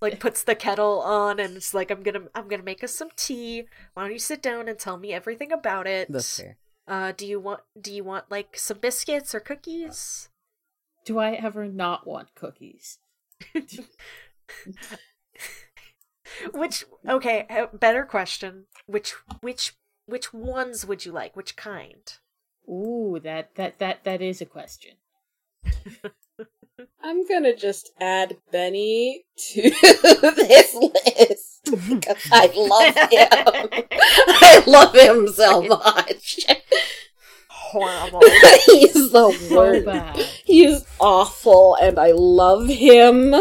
[0.00, 3.10] like puts the kettle on and it's like i'm gonna i'm gonna make us some
[3.16, 6.56] tea why don't you sit down and tell me everything about it That's fair.
[6.88, 10.28] uh do you want do you want like some biscuits or cookies
[11.06, 12.98] do I ever not want cookies?
[16.52, 19.74] which okay uh, better question which which
[20.06, 22.18] which ones would you like which kind
[22.68, 24.92] Ooh, that that that that is a question.
[27.02, 29.62] I'm gonna just add Benny to
[30.36, 33.88] this list because I love him.
[34.28, 36.40] I love him so much.
[37.48, 38.20] horrible
[38.66, 39.86] He's the worst.
[39.86, 40.16] bad.
[40.44, 43.34] He's awful, and I love him.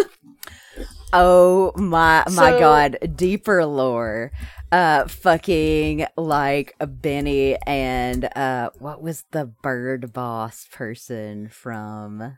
[1.11, 4.31] Oh my my So- god, deeper lore.
[4.71, 12.37] Uh fucking like Benny and uh what was the bird boss person from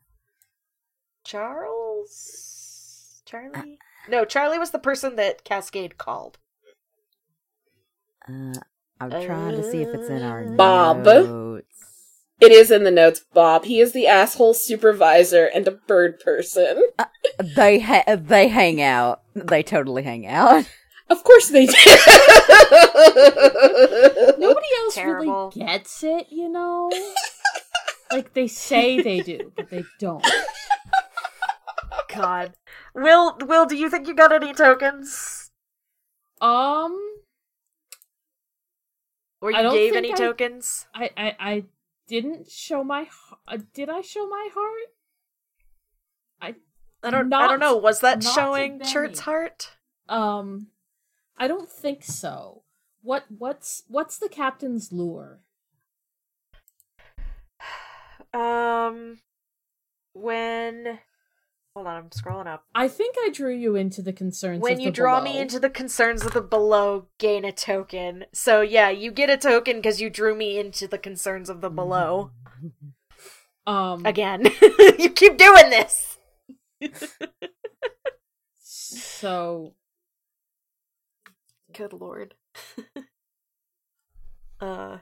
[1.24, 3.22] Charles?
[3.26, 3.51] Charlie?
[3.55, 6.38] Uh, no, Charlie was the person that Cascade called.
[8.28, 8.53] uh
[8.99, 11.03] I'm trying to see if it's in our uh, Bob.
[11.05, 11.65] notes.
[12.39, 13.65] It is in the notes, Bob.
[13.65, 16.82] He is the asshole supervisor and a bird person.
[16.99, 17.05] Uh,
[17.39, 19.22] they ha- they hang out.
[19.36, 20.69] They totally hang out.
[21.09, 21.74] Of course they do.
[24.38, 25.51] Nobody else Terrible.
[25.53, 26.89] really gets it, you know?
[28.13, 30.26] like they say they do, but they don't.
[32.14, 32.53] God.
[32.93, 35.51] Will, Will, do you think you got any tokens?
[36.41, 36.97] Um
[39.41, 40.88] Or I you gave any I- tokens?
[40.93, 41.64] I I, I
[42.07, 43.07] didn't show my
[43.47, 44.89] uh, did I show my heart?
[46.41, 46.55] I
[47.03, 47.30] I don't.
[47.30, 47.38] Know.
[47.38, 47.76] I don't know.
[47.78, 49.72] Was that showing Chert's heart?
[50.09, 50.68] Um
[51.38, 52.64] I don't think so.
[53.01, 55.39] What what's what's the captain's lure?
[58.34, 59.20] Um,
[60.14, 60.99] when.
[61.76, 62.65] Hold on, I'm scrolling up.
[62.76, 66.26] I think I drew you into the concerns When you draw me into the concerns
[66.26, 68.26] of the below, gain a token.
[68.34, 71.69] So yeah, you get a token because you drew me into the concerns of the
[71.69, 72.32] below.
[73.67, 74.47] um Again,
[74.99, 76.17] you keep doing this.
[78.59, 79.74] so
[81.72, 82.34] Good lord.
[84.59, 84.97] uh,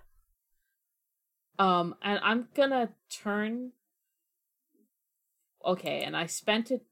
[1.57, 3.71] Um, and I'm gonna turn.
[5.65, 6.83] Okay, and I spent it.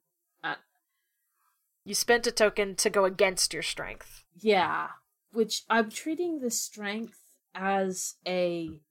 [1.83, 4.25] you spent a token to go against your strength.
[4.37, 4.89] Yeah,
[5.31, 7.19] which I'm treating the strength
[7.55, 8.81] as a,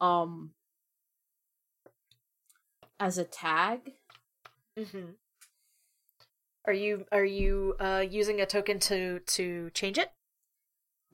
[0.00, 0.50] um,
[3.00, 3.92] as a tag.
[4.78, 5.12] Mm-hmm.
[6.66, 10.10] Are you are you uh using a token to to change it?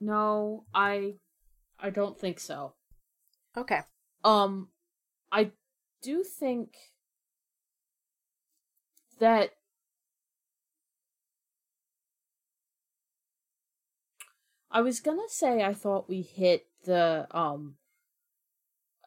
[0.02, 1.14] No, I,
[1.78, 2.74] I don't think so.
[3.56, 3.82] Okay.
[4.24, 4.70] Um,
[5.30, 5.52] I
[6.02, 6.74] do think
[9.18, 9.50] that
[14.70, 17.76] I was gonna say I thought we hit the um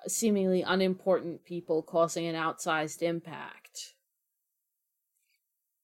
[0.07, 3.95] seemingly unimportant people causing an outsized impact.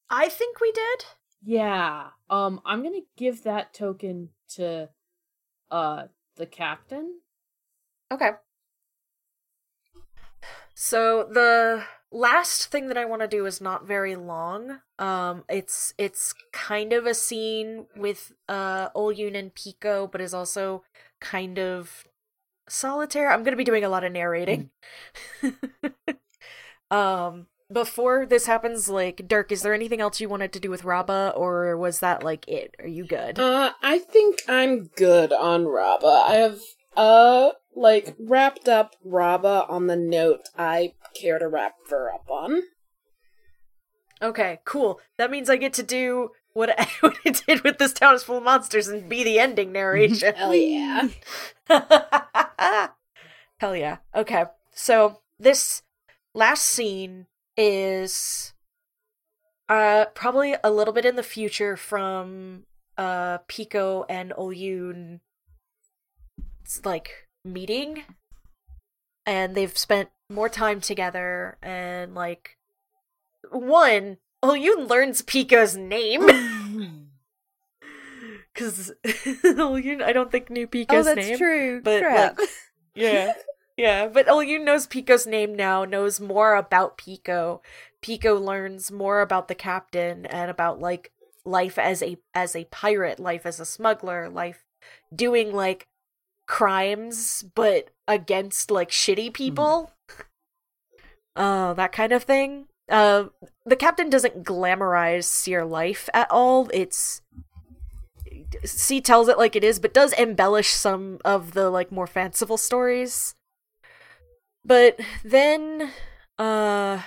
[0.09, 1.05] I think we did.
[1.41, 2.09] Yeah.
[2.29, 4.89] Um I'm to give that token to
[5.71, 6.03] uh
[6.35, 7.19] the captain.
[8.11, 8.31] Okay.
[10.75, 14.79] So the last thing that I want to do is not very long.
[14.99, 20.83] Um it's it's kind of a scene with uh Olyun and Pico, but is also
[21.19, 22.05] kind of
[22.67, 23.31] solitaire.
[23.31, 24.71] I'm to be doing a lot of narrating.
[26.91, 30.83] um before this happens like Dirk, is there anything else you wanted to do with
[30.83, 32.75] Raba or was that like it?
[32.79, 33.39] Are you good?
[33.39, 36.21] Uh, I think I'm good on Raba.
[36.23, 36.59] I have,
[36.97, 42.61] uh, like, wrapped up Raba on the note I care to wrap her up on.
[44.21, 44.99] Okay, cool.
[45.17, 48.23] That means I get to do what I, what I did with this town is
[48.23, 50.35] full of monsters and be the ending narration.
[50.35, 51.07] Hell yeah.
[53.57, 53.97] Hell yeah.
[54.15, 55.81] Okay, so this
[56.33, 58.53] last scene is
[59.67, 62.63] uh probably a little bit in the future from
[62.97, 65.19] uh Pico and Olyun
[66.61, 68.03] it's like meeting
[69.25, 72.57] and they've spent more time together and like
[73.51, 77.03] one Olyun learns Pico's name mm-hmm.
[78.53, 78.91] because
[79.43, 81.81] Olyun I don't think knew Pico's oh, that's name true.
[81.81, 82.39] but, Crap.
[82.39, 82.49] like,
[82.95, 83.33] yeah.
[83.77, 87.61] Yeah, but Olyun knows Pico's name now, knows more about Pico.
[88.01, 91.11] Pico learns more about the captain and about like
[91.45, 94.65] life as a as a pirate, life as a smuggler, life
[95.15, 95.87] doing like
[96.51, 99.89] crimes but against like shitty people.
[101.33, 102.67] Uh that kind of thing.
[102.89, 103.25] Uh
[103.65, 106.69] the captain doesn't glamorize Seer life at all.
[106.73, 107.21] It's
[108.65, 112.57] C tells it like it is, but does embellish some of the like more fanciful
[112.57, 113.33] stories.
[114.65, 115.93] But then
[116.37, 117.01] uh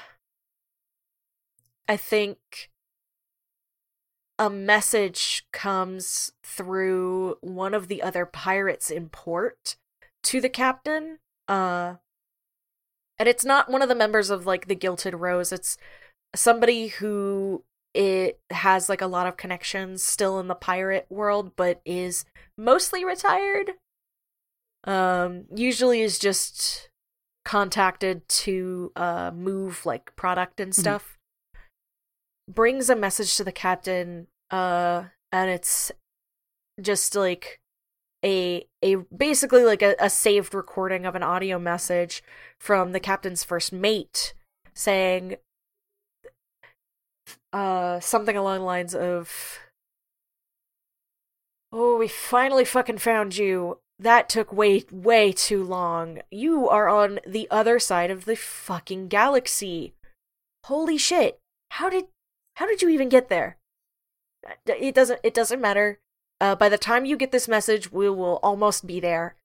[1.87, 2.71] I think
[4.39, 9.77] a message comes through one of the other pirates in port
[10.25, 11.19] to the captain.
[11.49, 11.97] Uh
[13.19, 15.77] and it's not one of the members of like the Gilded Rose, it's
[16.35, 17.63] somebody who
[17.95, 22.25] it has like a lot of connections still in the pirate world but is
[22.59, 23.71] mostly retired
[24.83, 26.89] um usually is just
[27.45, 30.81] contacted to uh move like product and Mhm.
[30.81, 31.14] stuff
[32.49, 35.91] brings a message to the captain uh and it's
[36.81, 37.61] just like
[38.25, 42.23] a a basically like a, a saved recording of an audio message
[42.59, 44.35] from the captain's first mate
[44.75, 45.37] saying
[47.53, 49.61] uh something along the lines of
[51.77, 53.81] Oh, we finally fucking found you.
[53.99, 56.21] that took way, way too long.
[56.31, 59.93] You are on the other side of the fucking galaxy.
[60.67, 61.41] Holy shit.
[61.73, 62.07] How did,
[62.55, 63.59] how did you even get there?
[64.67, 66.01] It doesn't, it doesn't matter.
[66.41, 69.37] Uh, by the time you get this message, we will almost be there.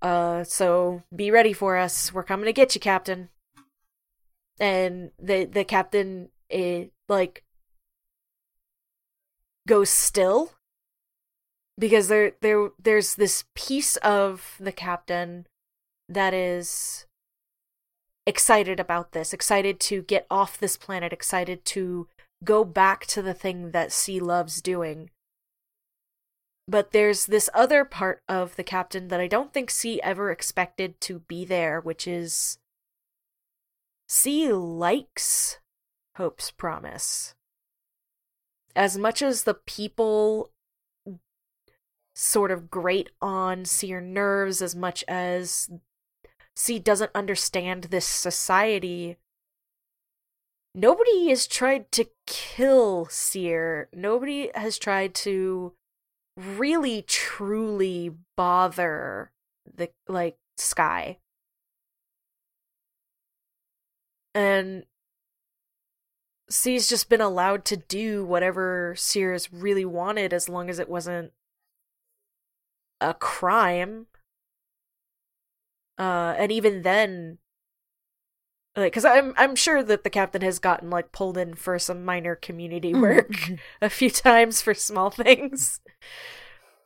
[0.00, 2.12] Uh, so be ready for us.
[2.12, 3.28] We're coming to get you, Captain.
[4.60, 7.44] And the the captain, it, like,
[9.68, 10.52] goes still
[11.78, 15.46] because there there there's this piece of the captain
[16.08, 17.06] that is
[18.26, 22.08] excited about this, excited to get off this planet, excited to
[22.44, 25.10] go back to the thing that C loves doing.
[26.66, 31.00] But there's this other part of the captain that I don't think C ever expected
[31.02, 32.58] to be there, which is
[34.08, 35.58] C likes
[36.16, 37.34] Hope's promise.
[38.76, 40.50] As much as the people
[42.14, 45.70] sort of grate on Seer nerves, as much as
[46.54, 49.16] C doesn't understand this society,
[50.74, 53.88] nobody has tried to kill Seer.
[53.92, 55.74] Nobody has tried to
[56.36, 59.32] really truly bother
[59.76, 61.18] the like sky
[64.38, 64.84] and
[66.48, 71.32] C's just been allowed to do whatever Sears really wanted as long as it wasn't
[73.00, 74.06] a crime.
[75.98, 77.38] Uh, and even then,
[78.82, 82.04] like, cause I'm I'm sure that the captain has gotten like pulled in for some
[82.04, 83.32] minor community work
[83.82, 85.80] a few times for small things.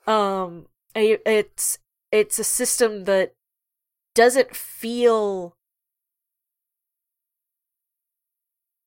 [0.06, 1.78] Um, it's
[2.10, 3.34] it's a system that
[4.14, 5.56] doesn't feel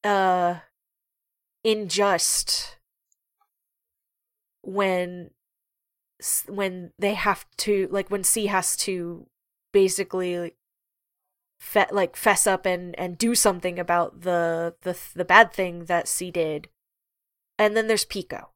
[0.03, 0.59] uh
[1.63, 2.77] unjust
[4.61, 5.31] when
[6.47, 9.27] when they have to like when C has to
[9.73, 10.55] basically like,
[11.57, 16.07] fe- like fess up and and do something about the the the bad thing that
[16.07, 16.69] C did.
[17.57, 18.51] And then there's Pico.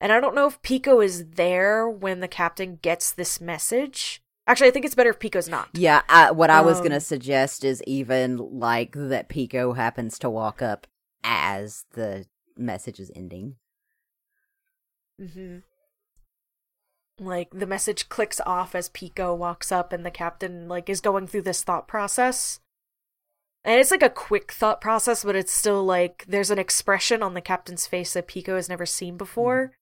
[0.00, 4.22] And I don't know if Pico is there when the captain gets this message.
[4.46, 5.68] Actually, I think it's better if Pico's not.
[5.74, 10.30] Yeah, I, what I was Um, gonna suggest is even like that Pico happens to
[10.30, 10.86] walk up
[11.24, 12.26] as the
[12.56, 13.56] message is ending.
[15.20, 15.58] Mm hmm
[17.20, 21.26] Like the message clicks off as Pico walks up, and the captain like is going
[21.26, 22.60] through this thought process.
[23.64, 27.34] And it's like a quick thought process, but it's still like there's an expression on
[27.34, 29.72] the captain's face that Pico has never seen before.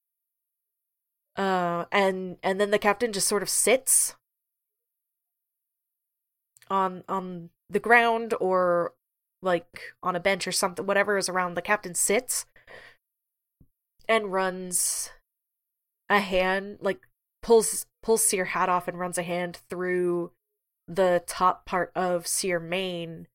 [1.36, 4.16] Uh, and and then the captain just sort of sits
[6.70, 8.94] on on the ground or
[9.42, 11.54] like on a bench or something, whatever is around.
[11.54, 12.46] The captain sits
[14.08, 15.10] and runs
[16.08, 17.06] a hand like
[17.46, 20.32] pulls pulls Seer hat off and runs a hand through
[20.88, 23.28] the top part of Seer mane.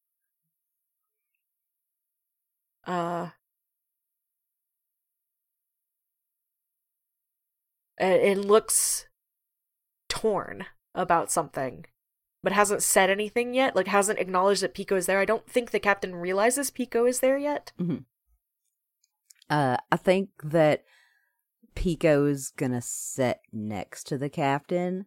[2.86, 3.30] Uh
[7.98, 9.06] and it looks
[10.10, 11.86] torn about something
[12.44, 15.20] but hasn't said anything yet like hasn't acknowledged that pico is there.
[15.20, 17.72] I don't think the captain realizes pico is there yet.
[19.50, 20.84] Uh, I think that
[21.76, 25.06] Pico's gonna sit next to the captain.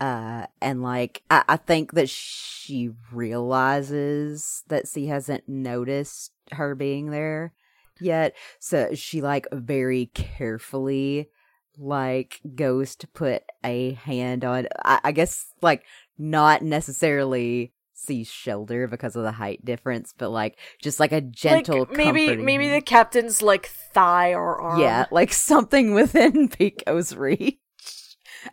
[0.00, 7.10] Uh, and like, I, I think that she realizes that she hasn't noticed her being
[7.10, 7.54] there
[8.00, 8.34] yet.
[8.58, 11.30] So she like very carefully
[11.78, 15.84] like goes to put a hand on, I, I guess like
[16.18, 21.80] not necessarily C's shoulder because of the height difference, but like just like a gentle,
[21.88, 27.58] like maybe maybe the captain's like thigh or arm Yeah, like something within Pico's reach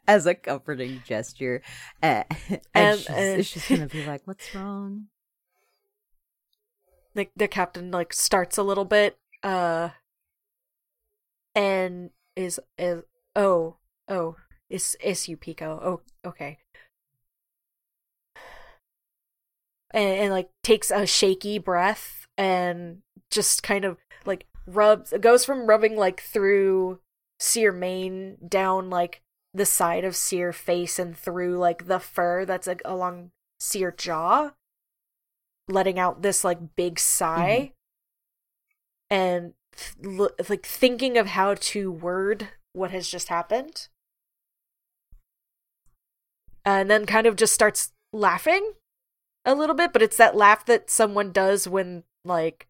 [0.07, 1.61] as a comforting gesture.
[2.01, 5.07] Uh, and And- she's, and- she's gonna be like, "What's wrong?"
[7.15, 9.89] the the captain like starts a little bit uh
[11.53, 13.03] and is is
[13.35, 13.75] oh
[14.07, 14.35] oh
[14.69, 16.57] is is you pico oh okay
[19.93, 25.67] and, and like takes a shaky breath and just kind of like rubs goes from
[25.67, 26.99] rubbing like through
[27.39, 29.21] seer mane down like
[29.53, 34.51] the side of seer face and through like the fur that's like along seer jaw
[35.67, 37.73] letting out this like big sigh.
[39.11, 39.15] Mm-hmm.
[39.15, 39.53] And
[40.01, 43.87] th- like thinking of how to word what has just happened.
[46.65, 48.73] And then kind of just starts laughing
[49.45, 52.67] a little bit but it's that laugh that someone does when like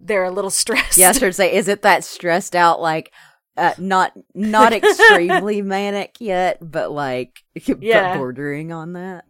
[0.00, 3.12] they're a little stressed Yeah, I was say, is it that stressed out like,
[3.56, 9.24] uh, not not extremely manic yet, but like but bordering on that.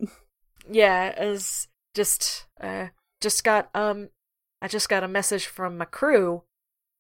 [0.71, 2.89] Yeah, as just uh
[3.21, 4.11] just got um
[4.61, 6.43] I just got a message from my crew.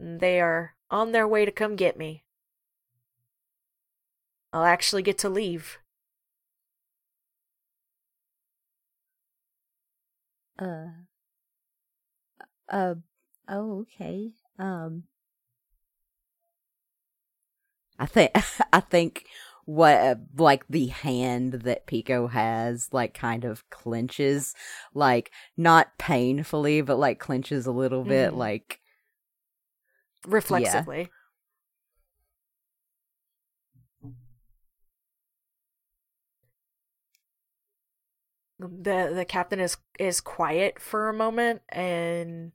[0.00, 2.24] They are on their way to come get me.
[4.52, 5.78] I'll actually get to leave.
[10.58, 10.86] Uh.
[12.68, 12.94] Uh.
[13.48, 14.32] Oh, okay.
[14.58, 15.04] Um.
[17.98, 18.30] I think
[18.72, 19.26] I think
[19.64, 24.54] what uh, like the hand that Pico has like kind of clenches,
[24.94, 28.36] like not painfully, but like clenches a little bit, Mhm.
[28.36, 28.80] like
[30.26, 31.10] Reflexively.
[38.58, 42.52] The the captain is is quiet for a moment and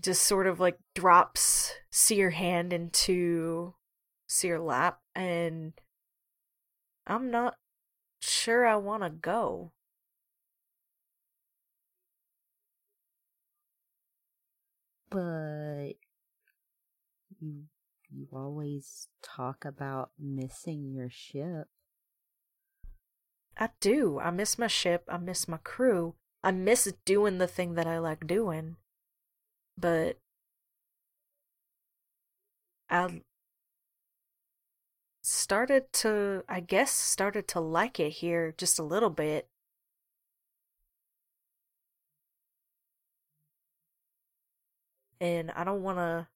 [0.00, 3.74] just sort of like drops Seer hand into
[4.26, 5.72] Seer lap and
[7.06, 7.56] I'm not
[8.20, 9.72] sure I want to go.
[15.12, 15.92] but
[17.38, 17.64] you
[18.10, 21.68] you always talk about missing your ship.
[23.56, 24.18] I do.
[24.18, 25.04] I miss my ship.
[25.08, 26.14] I miss my crew.
[26.42, 28.76] I miss doing the thing that I like doing.
[29.78, 30.18] But
[32.90, 33.22] I
[35.22, 39.48] started to, I guess, started to like it here just a little bit.
[45.20, 46.28] And I don't want to,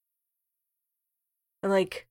[1.62, 2.06] like,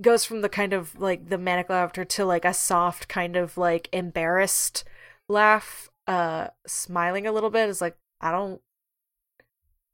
[0.00, 3.56] goes from the kind of like the manic laughter to like a soft kind of
[3.56, 4.84] like embarrassed
[5.28, 8.60] laugh uh smiling a little bit is like i don't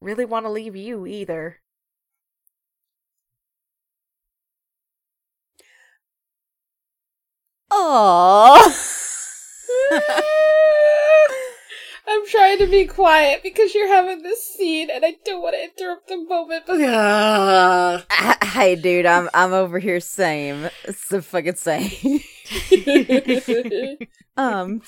[0.00, 1.60] really want to leave you either
[7.74, 8.58] Oh.
[12.06, 15.62] I'm trying to be quiet because you're having this scene and I don't want to
[15.64, 16.64] interrupt the moment.
[16.66, 18.04] But Ah.
[18.42, 20.00] hey, dude, I'm I'm over here.
[20.00, 20.68] Same.
[20.84, 22.20] It's the fucking same.
[24.36, 24.82] um.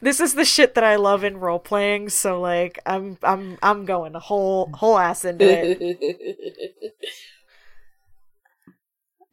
[0.00, 3.84] this is the shit that i love in role playing so like i'm i'm i'm
[3.84, 6.94] going a whole whole ass into it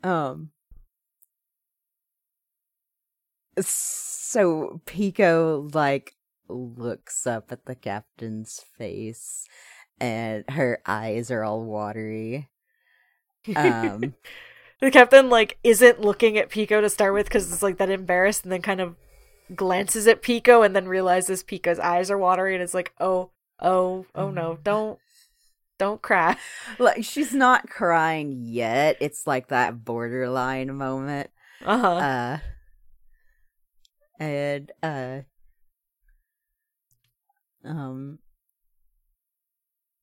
[0.03, 0.49] Um.
[3.59, 6.15] So Pico like
[6.51, 9.45] looks up at the captain's face,
[9.99, 12.49] and her eyes are all watery.
[13.55, 14.15] Um.
[14.81, 18.43] the captain like isn't looking at pico to start with because it's like that embarrassed
[18.43, 18.95] and then kind of
[19.55, 23.29] glances at pico and then realizes pico's eyes are watery and it's like oh
[23.59, 24.97] oh oh no don't
[25.77, 26.35] don't cry
[26.79, 28.97] like she's not crying yet.
[28.99, 31.29] It's like that borderline moment.
[31.65, 32.37] uh-huh Uh
[34.19, 35.19] and uh
[37.63, 38.19] um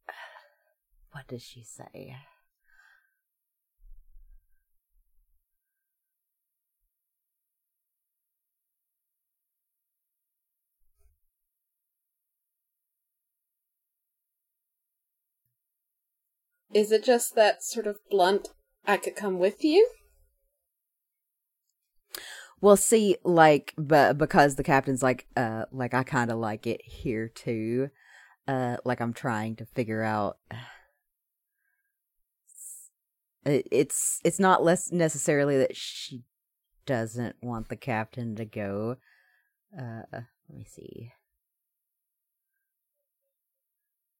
[1.12, 2.16] what does she say?
[16.74, 18.48] Is it just that sort of blunt,
[18.86, 19.88] I could come with you?
[22.60, 26.80] Well, see, like, but because the captain's like, uh, like I kind of like it
[26.84, 27.90] here too.
[28.46, 30.38] Uh, like I'm trying to figure out.
[33.44, 36.22] It's it's not less necessarily that she
[36.84, 38.96] doesn't want the captain to go.
[39.72, 41.12] Uh, let me see.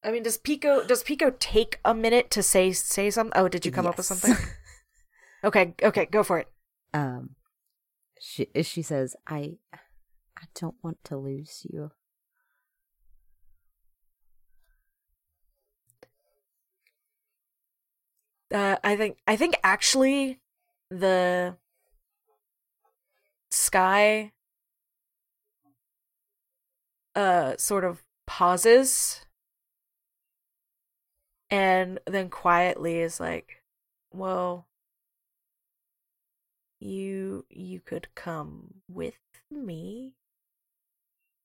[0.02, 3.32] I mean, does Pico does Pico take a minute to say say something?
[3.38, 4.34] Oh, did you come up with something?
[5.44, 6.48] Okay, okay, go for it.
[6.94, 7.36] um,
[8.20, 11.92] she she says, "I, I don't want to lose you."
[18.52, 20.40] Uh, I think I think actually
[20.90, 21.56] the
[23.50, 24.32] sky
[27.14, 29.24] uh sort of pauses
[31.50, 33.62] and then quietly is like,
[34.12, 34.67] "Well,
[36.80, 39.18] you you could come with
[39.50, 40.12] me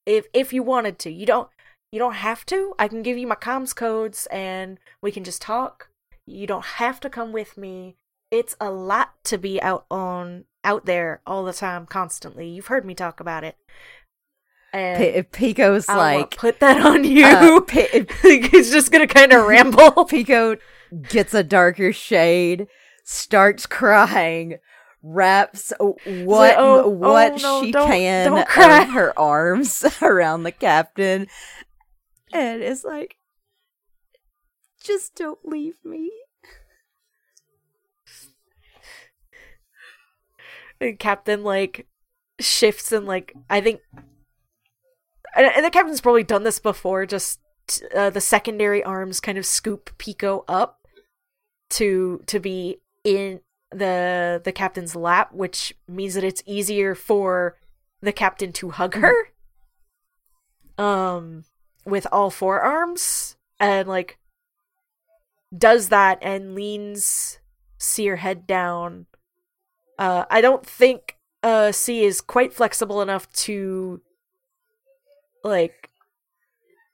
[0.06, 1.10] if if you wanted to.
[1.12, 1.50] You don't
[1.92, 2.74] you don't have to.
[2.80, 5.90] I can give you my comms codes and we can just talk.
[6.26, 7.96] You don't have to come with me.
[8.32, 12.48] It's a lot to be out on out there all the time constantly.
[12.50, 13.58] You've heard me talk about it.
[14.72, 17.26] And P- Pico's I like, put that on you.
[17.26, 20.06] uh, Pi- He's just gonna kind of ramble.
[20.06, 20.58] Pico
[21.10, 22.68] gets a darker shade,
[23.04, 24.56] starts crying,
[25.04, 28.84] wraps what like, oh, what oh, no, she don't- can don't cry.
[28.86, 31.28] her arms around the captain,
[32.32, 33.18] and is like,
[34.82, 36.10] "Just don't leave me."
[40.82, 41.88] And Captain like
[42.40, 43.82] shifts and like I think,
[45.36, 47.06] and, and the captain's probably done this before.
[47.06, 47.40] Just
[47.96, 50.80] uh, the secondary arms kind of scoop Pico up
[51.72, 53.40] to to be in
[53.76, 57.58] the the captain's lap, which means that it's easier for
[58.02, 59.30] the captain to hug her.
[60.78, 61.44] Um,
[61.86, 64.18] with all four arms and like
[65.56, 67.38] does that and leans
[67.78, 69.06] see her head down
[70.00, 74.02] uh, I don't think uh, C is quite flexible enough to
[75.44, 75.90] like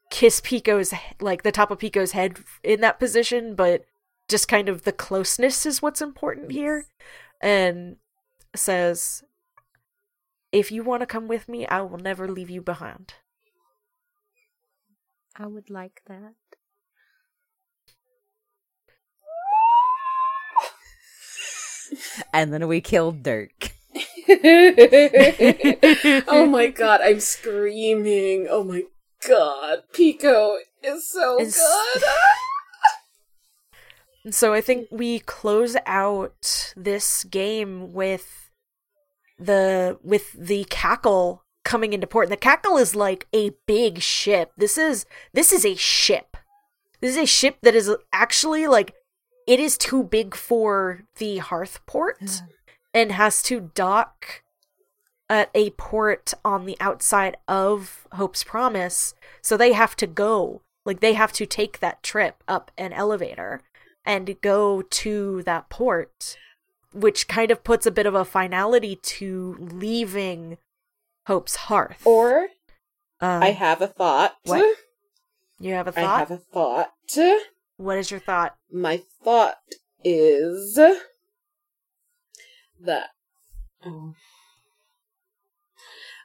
[0.10, 3.86] kiss Pico's like the top of Pico's head in that position, but
[4.30, 6.86] just kind of the closeness is what's important here.
[7.42, 7.98] And
[8.56, 9.24] says,
[10.52, 13.16] "If you want to come with me, I will never leave you behind."
[15.36, 16.34] I would like that.
[22.34, 23.72] and then we killed Dirk.
[26.28, 28.48] oh my god, I'm screaming.
[28.50, 28.84] Oh my
[29.28, 29.84] god.
[29.94, 32.04] Pico is so Is- good.
[34.24, 34.98] And so I think mm-hmm.
[34.98, 38.50] we close out this game with
[39.38, 42.26] the with the cackle coming into port.
[42.26, 44.52] And the cackle is like a big ship.
[44.58, 46.38] This is this is a ship.
[47.02, 48.94] This is a ship that is actually like
[49.48, 52.42] it is too big for the hearth port
[52.94, 54.44] and has to dock
[55.30, 59.14] at a port on the outside of Hope's Promise.
[59.42, 60.62] So they have to go.
[60.86, 63.62] Like they have to take that trip up an elevator
[64.10, 66.36] and go to that port,
[66.94, 70.58] which kind of puts a bit of a finality to leaving
[71.28, 72.02] Hope's Hearth.
[72.06, 72.48] or
[73.22, 74.36] um, I have a thought.
[74.46, 74.78] What?
[75.60, 76.16] you have a thought.
[76.16, 76.92] I have a thought.
[77.78, 78.56] What is your thought?
[78.72, 79.60] My thought
[80.04, 80.80] is
[82.82, 83.10] that
[83.86, 84.16] oh.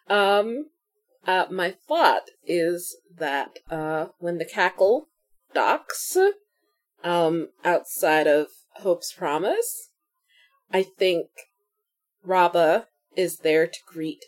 [0.08, 0.70] um
[1.26, 5.08] uh my thought is that uh when the cackle
[5.52, 6.16] docks
[7.04, 9.90] um outside of Hope's Promise,
[10.72, 11.28] I think
[12.26, 12.86] Raba
[13.16, 14.24] is there to greet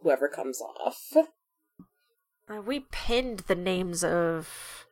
[0.00, 1.12] whoever comes off.
[2.48, 4.86] Uh, we pinned the names of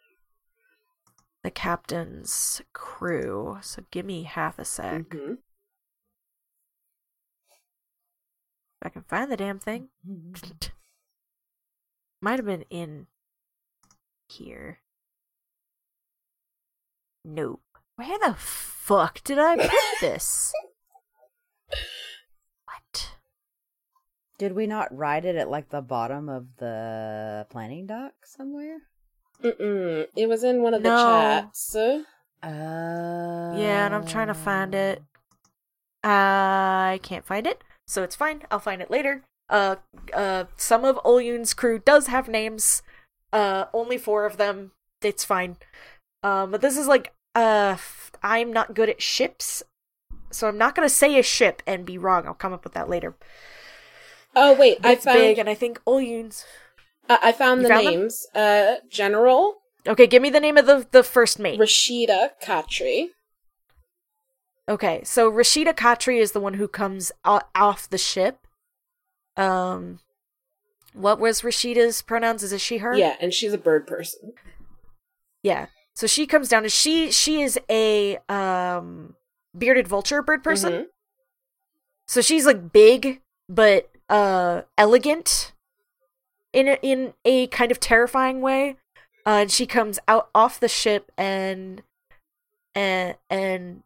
[1.42, 5.02] the captain's crew, so give me half a sec.
[5.02, 5.38] Mhm.
[8.80, 9.90] If I can find the damn thing.
[12.20, 13.06] Might have been in
[14.28, 14.80] here.
[17.24, 17.60] Nope.
[17.96, 19.70] Where the fuck did I put
[20.00, 20.52] this?
[22.64, 23.12] what?
[24.38, 28.78] Did we not write it at like the bottom of the planning doc somewhere?
[29.42, 30.06] Mm-mm.
[30.16, 30.96] It was in one of the No.
[30.96, 31.74] chats.
[31.76, 32.02] Uh,
[32.42, 35.02] Yeah, and I'm trying to find it.
[36.02, 38.42] I can't find it, so it's fine.
[38.50, 39.22] I'll find it later.
[39.48, 39.76] Uh,
[40.12, 42.82] uh, some of Olyun's crew does have names.
[43.32, 44.72] Uh, only four of them.
[45.02, 45.56] It's fine.
[46.24, 47.76] Um, but this is like, uh,
[48.22, 49.62] I'm not good at ships,
[50.30, 52.26] so I'm not gonna say a ship and be wrong.
[52.26, 53.14] I'll come up with that later.
[54.36, 56.44] Oh wait, I It's found big, and I think Olyun's.
[57.08, 57.94] I I found You the found them?
[57.94, 58.26] names.
[58.34, 59.56] Uh, General
[59.86, 61.60] Okay, give me the name of the the first mate.
[61.60, 63.10] Rashida Khatri.
[64.66, 68.46] Okay, so Rashida Khatri is the one who comes o- off the ship.
[69.36, 69.98] Um,
[70.94, 72.42] what was Rashida's pronouns?
[72.42, 72.94] Is it she, her?
[72.96, 74.32] Yeah, and she's a bird person.
[75.42, 75.66] Yeah.
[75.94, 79.14] So she comes down and she she is a um
[79.56, 80.72] bearded vulture bird person.
[80.72, 80.86] Mhm.
[82.08, 85.52] So she's like big but uh elegant
[86.52, 88.76] in a, in a kind of terrifying way.
[89.26, 91.82] Uh, and she comes out off the ship and
[92.74, 93.82] and and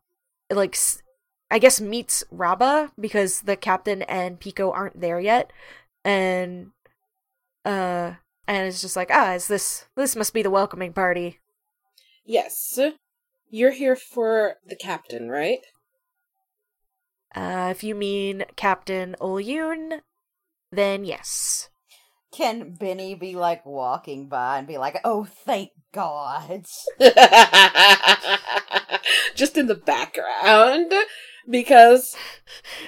[0.51, 1.03] like s-
[1.51, 5.53] I guess meets Raba because the captain and Pico aren't there yet,
[6.05, 6.73] and
[7.65, 8.15] uh
[8.47, 11.39] and it's just like ah is this this must be the welcoming party.
[12.29, 12.79] Yes,
[13.49, 15.61] you're here for the captain, right?
[17.35, 20.03] Uh, if you mean Captain Olyun,
[20.71, 21.71] then yes.
[22.31, 26.67] Can Benny be like walking by and be like, "Oh, thank God"?
[29.35, 30.93] Just in the background,
[31.49, 32.15] because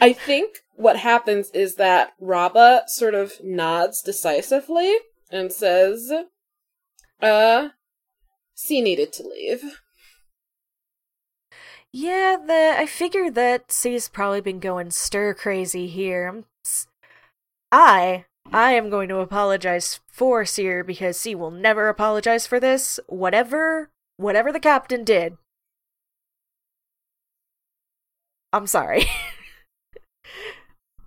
[0.03, 4.99] I think what happens is that Raba sort of nods decisively
[5.32, 6.12] and says,
[7.22, 7.70] "Uh,
[8.61, 9.80] C needed to leave."
[11.92, 16.26] Yeah, the I figured that C's probably been going stir crazy here.
[16.28, 16.86] I'm, s-
[17.72, 23.00] I I am going to apologize for Seer because C will never apologize for this.
[23.08, 25.38] Whatever whatever the captain did.
[28.52, 29.04] I'm sorry.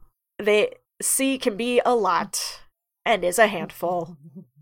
[0.39, 2.61] they C can be a lot
[3.05, 4.17] and is a handful.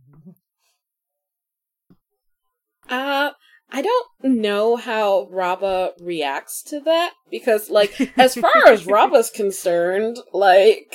[2.91, 3.31] Uh,
[3.71, 10.19] I don't know how Raba reacts to that because, like, as far as Raba's concerned,
[10.33, 10.93] like,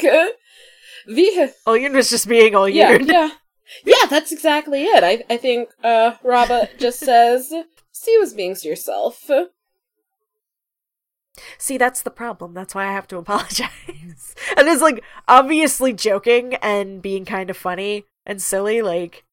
[1.06, 3.06] the Olyun was just being yeah, Olyun.
[3.06, 3.30] yeah,
[3.84, 5.02] yeah, that's exactly it.
[5.02, 7.52] I I think uh Raba just says,
[7.92, 9.30] "See, was being yourself."
[11.58, 12.54] See, that's the problem.
[12.54, 14.34] That's why I have to apologize.
[14.56, 18.82] and it's like obviously joking and being kind of funny and silly.
[18.82, 19.24] Like,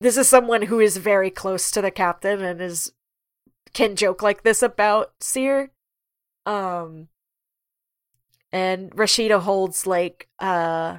[0.00, 2.92] this is someone who is very close to the captain and is
[3.72, 5.72] can joke like this about Seer.
[6.46, 7.08] Um,
[8.52, 10.98] and Rashida holds like uh,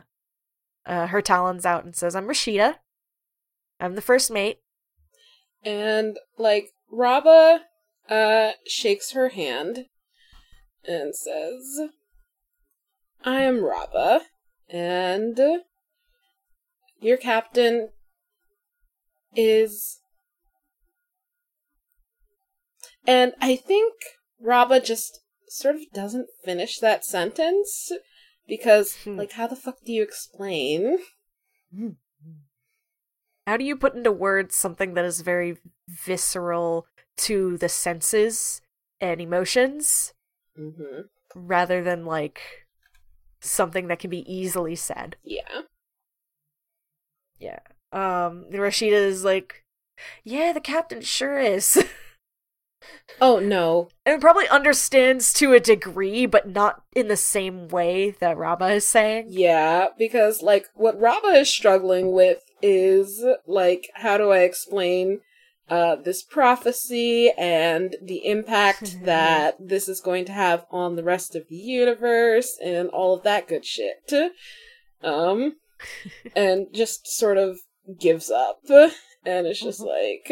[0.86, 2.76] uh her talons out and says, "I'm Rashida.
[3.80, 4.60] I'm the first mate."
[5.64, 7.60] And like Raba
[8.10, 9.86] uh shakes her hand
[10.84, 11.80] and says,
[13.24, 14.22] "I am Raba,
[14.70, 15.40] and
[17.00, 17.90] your captain
[19.36, 20.00] is."
[23.08, 23.94] And I think
[24.44, 27.92] Raba just sort of doesn't finish that sentence
[28.48, 29.18] because, Hmm.
[29.18, 31.00] like, how the fuck do you explain?
[33.48, 35.58] How do you put into words something that is very
[35.88, 38.62] visceral to the senses
[39.00, 40.14] and emotions
[40.56, 41.02] hmm
[41.36, 42.66] rather than like
[43.42, 45.18] something that can be easily said?
[45.24, 45.62] Yeah.
[47.40, 47.60] Yeah.
[47.92, 49.64] Um Rashida is like,
[50.24, 51.84] "Yeah, the captain sure is."
[53.22, 58.38] Oh no, and probably understands to a degree, but not in the same way that
[58.38, 59.28] Raba is saying.
[59.30, 65.22] Yeah, because like what Raba is struggling with is like how do I explain
[65.70, 71.36] uh this prophecy and the impact that this is going to have on the rest
[71.36, 74.12] of the universe and all of that good shit.
[75.02, 75.56] Um
[76.36, 77.60] and just sort of
[78.00, 80.32] gives up and it's just like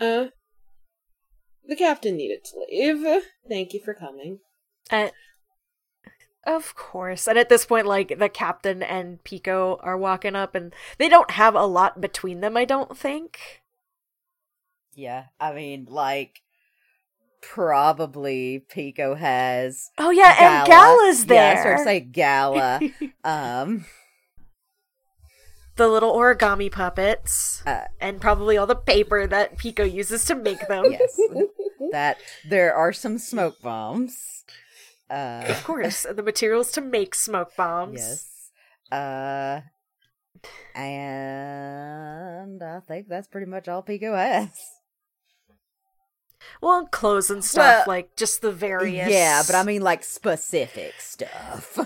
[0.00, 0.26] uh
[1.66, 3.22] the captain needed to leave.
[3.48, 4.40] Thank you for coming.
[4.90, 5.12] And
[6.44, 7.28] of course.
[7.28, 11.32] And at this point, like the captain and Pico are walking up, and they don't
[11.32, 12.56] have a lot between them.
[12.56, 13.62] I don't think.
[14.94, 16.40] Yeah, I mean, like,
[17.42, 19.90] probably Pico has.
[19.98, 21.36] Oh yeah, and Gala's there.
[21.36, 22.80] Yeah, I was going to say Gala.
[23.24, 23.84] um,
[25.76, 30.66] the little origami puppets, Uh, and probably all the paper that Pico uses to make
[30.68, 30.84] them.
[30.90, 31.18] yes,
[31.92, 32.18] that
[32.48, 34.44] there are some smoke bombs.
[35.10, 37.98] Uh, Of course, and the materials to make smoke bombs.
[37.98, 38.26] Yes.
[38.92, 39.60] Uh,
[40.74, 44.50] and I think that's pretty much all Pico has.
[46.60, 49.08] Well, clothes and stuff, Well, like just the various.
[49.10, 51.78] Yeah, but I mean, like specific stuff.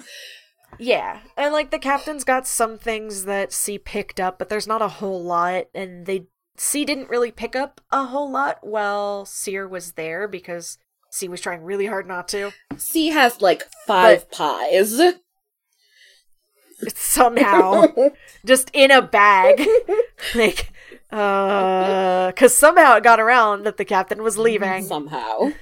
[0.79, 4.83] Yeah, and like the captain's got some things that C picked up, but there's not
[4.83, 9.67] a whole lot, and they C didn't really pick up a whole lot while Seer
[9.67, 10.79] was there because
[11.11, 12.53] C was trying really hard not to.
[12.77, 15.01] C has like five pies.
[16.95, 17.87] Somehow,
[18.45, 19.65] just in a bag,
[20.35, 20.73] like,
[21.11, 24.83] uh, because somehow it got around that the captain was leaving.
[24.83, 25.53] Somehow.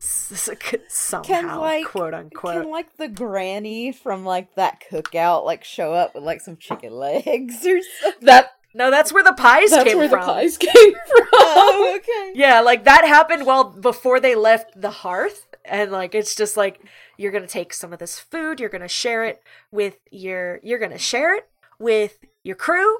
[0.00, 2.54] Somehow, like- quote unquote.
[2.62, 6.92] Can like the granny from like that cookout like show up with like some chicken
[6.92, 8.26] legs or something?
[8.26, 10.20] That No, that's where the pies that's came where from.
[10.20, 10.72] the pies came
[11.06, 11.26] from.
[11.40, 12.32] Oh, okay.
[12.38, 15.46] Yeah, like that happened well before they left the hearth.
[15.64, 16.80] And like it's just like
[17.16, 20.98] you're gonna take some of this food, you're gonna share it with your you're gonna
[20.98, 22.98] share it with your crew,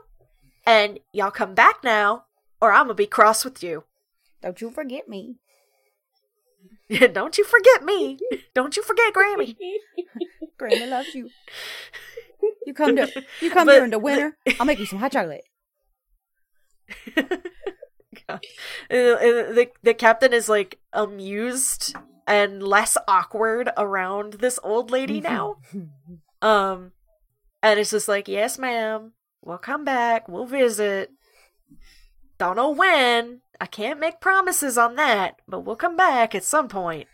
[0.66, 2.24] and y'all come back now,
[2.61, 3.84] or I'm gonna be cross with you.
[4.42, 5.36] Don't you forget me.
[7.12, 8.18] Don't you forget me.
[8.55, 9.57] Don't you forget Grammy.
[10.59, 11.28] Grandma loves you.
[12.66, 13.09] You come to
[13.41, 14.36] you come But- during the winter.
[14.61, 15.45] I'll make you some hot chocolate.
[18.89, 21.95] The the captain is like amused
[22.26, 25.57] and less awkward around this old lady now.
[26.43, 26.93] Um,
[27.62, 29.12] and it's just like, yes, ma'am,
[29.43, 31.11] we'll come back, we'll visit.
[32.39, 33.41] Don't know when.
[33.61, 37.09] I can't make promises on that, but we'll come back at some point.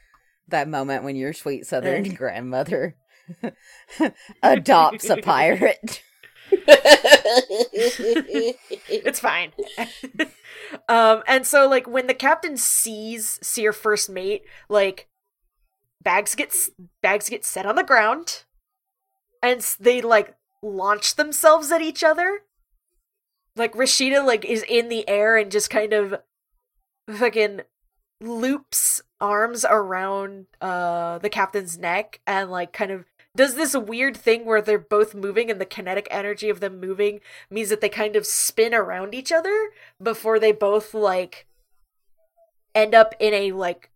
[0.48, 2.96] that moment when your sweet southern grandmother
[4.42, 6.02] adopts a pirate.
[8.90, 9.52] it's fine.
[10.88, 15.08] um, and so like when the captain sees see your first mate, like
[16.02, 16.70] bags gets
[17.02, 18.44] bags get set on the ground,
[19.42, 22.40] and they like launch themselves at each other.
[23.56, 26.14] Like Rashida like is in the air and just kind of
[27.10, 27.62] fucking
[28.20, 33.04] loops arms around uh the captain's neck and like kind of
[33.36, 37.20] does this weird thing where they're both moving and the kinetic energy of them moving
[37.50, 41.46] means that they kind of spin around each other before they both like
[42.74, 43.90] end up in a like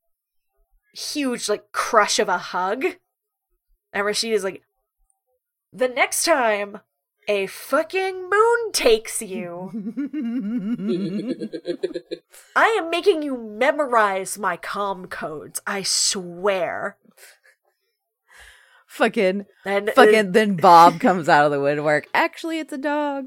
[0.92, 2.84] huge like crush of a hug.
[3.92, 4.62] And Rashida's like
[5.72, 6.80] the next time
[7.28, 9.70] a fucking moon takes you
[12.56, 15.60] I am making you memorize my com codes.
[15.66, 16.96] I swear.
[18.86, 20.32] fucking, And uh, fucking.
[20.32, 22.08] Then Bob comes out of the woodwork.
[22.12, 23.26] Actually, it's a dog.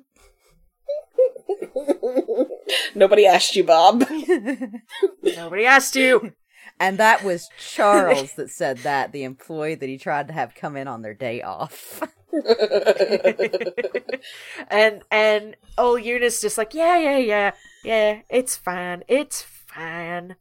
[2.95, 4.04] Nobody asked you, Bob.
[5.24, 6.34] nobody asked you.
[6.80, 10.76] And that was Charles that said that, the employee that he tried to have come
[10.76, 12.02] in on their day off.
[14.70, 17.52] and and old Eunice just like, yeah, yeah, yeah,
[17.84, 20.36] yeah, it's fine, it's fine.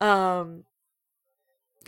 [0.00, 0.64] Um,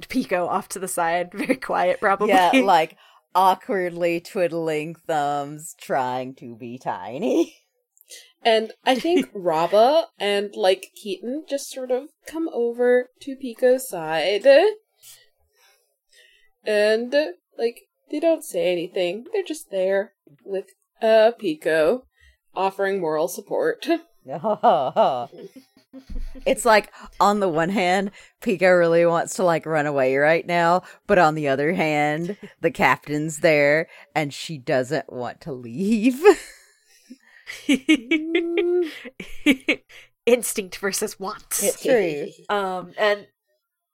[0.09, 2.29] Pico off to the side, very quiet, probably.
[2.29, 2.97] yeah, like
[3.35, 7.57] awkwardly twiddling thumbs, trying to be tiny.
[8.43, 14.47] And I think Raba and like Keaton just sort of come over to Pico's side.
[16.65, 17.15] And
[17.59, 19.27] like they don't say anything.
[19.33, 20.13] They're just there
[20.45, 20.67] with
[21.03, 22.07] uh Pico
[22.55, 23.87] offering moral support.
[26.47, 30.83] it's like on the one hand, Pico really wants to like run away right now,
[31.07, 36.21] but on the other hand, the captain's there and she doesn't want to leave.
[40.27, 41.45] Instinct versus want.
[41.81, 42.27] true.
[42.49, 43.29] Um, and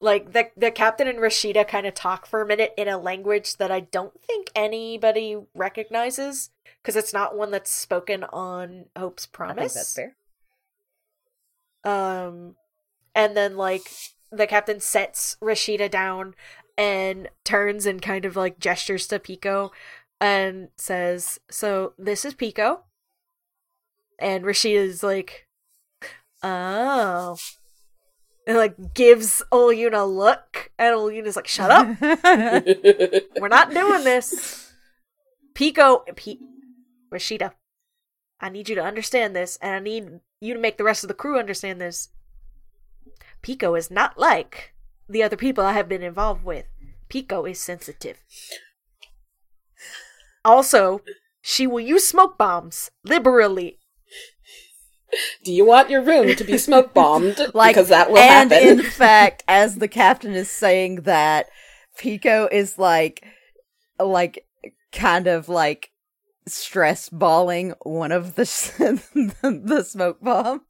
[0.03, 3.57] like the the captain and Rashida kind of talk for a minute in a language
[3.57, 6.51] that I don't think anybody recognizes
[6.83, 9.75] because it's not one that's spoken on Hope's Promise.
[9.75, 10.17] that's fair.
[11.85, 12.57] Um,
[13.15, 13.83] and then like
[14.33, 16.35] the captain sets Rashida down
[16.77, 19.71] and turns and kind of like gestures to Pico
[20.21, 22.85] and says, "So this is Pico."
[24.19, 25.47] And Rashida's like,
[26.43, 27.37] "Oh."
[28.47, 31.87] And like gives Olyun a look, and Olyun is like, "Shut up!
[33.41, 34.73] We're not doing this."
[35.55, 36.41] Pico, P-
[37.13, 37.53] Rashida,
[38.41, 41.09] I need you to understand this, and I need you to make the rest of
[41.09, 42.09] the crew understand this.
[43.43, 44.73] Pico is not like
[45.09, 46.67] the other people I have been involved with.
[47.09, 48.23] Pico is sensitive.
[50.45, 51.03] Also,
[51.41, 53.79] she will use smoke bombs liberally.
[55.45, 57.39] Do you want your room to be smoke bombed?
[57.55, 58.79] like because that will and happen.
[58.81, 61.47] in fact as the captain is saying that
[61.99, 63.25] pico is like
[64.01, 64.47] like
[64.93, 65.91] kind of like
[66.47, 68.43] stress balling one of the
[69.43, 70.61] the smoke bombs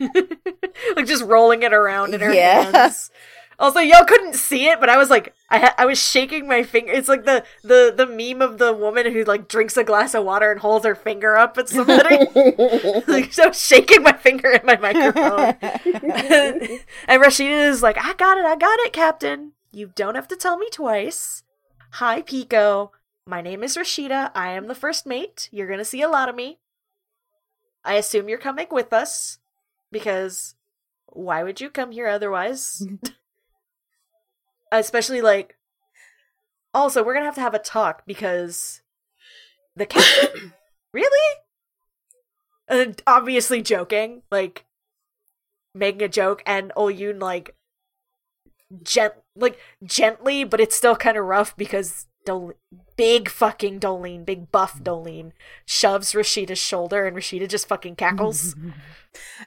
[0.00, 2.70] like just rolling it around in her Yeah.
[2.72, 3.10] hands.
[3.58, 6.62] Also, y'all couldn't see it, but I was like, I ha- I was shaking my
[6.62, 6.92] finger.
[6.92, 10.24] It's like the the the meme of the woman who like drinks a glass of
[10.24, 12.26] water and holds her finger up at somebody.
[13.06, 15.56] like so, shaking my finger at my microphone.
[17.08, 19.52] and Rashida is like, I got it, I got it, Captain.
[19.70, 21.42] You don't have to tell me twice.
[21.92, 22.92] Hi, Pico.
[23.26, 24.30] My name is Rashida.
[24.34, 25.48] I am the first mate.
[25.52, 26.58] You're gonna see a lot of me.
[27.84, 29.38] I assume you're coming with us
[29.90, 30.54] because
[31.06, 32.86] why would you come here otherwise?
[34.72, 35.56] Especially like
[36.74, 38.82] also we're gonna have to have a talk because
[39.76, 40.52] the captain
[40.92, 41.38] really
[42.68, 44.64] and obviously joking like
[45.74, 47.54] making a joke and Olyun like
[48.82, 52.52] gent like gently but it's still kind of rough because Dol-
[52.96, 55.32] big fucking Dolene, big buff Dolene,
[55.66, 58.54] shoves Rashida's shoulder and Rashida just fucking cackles.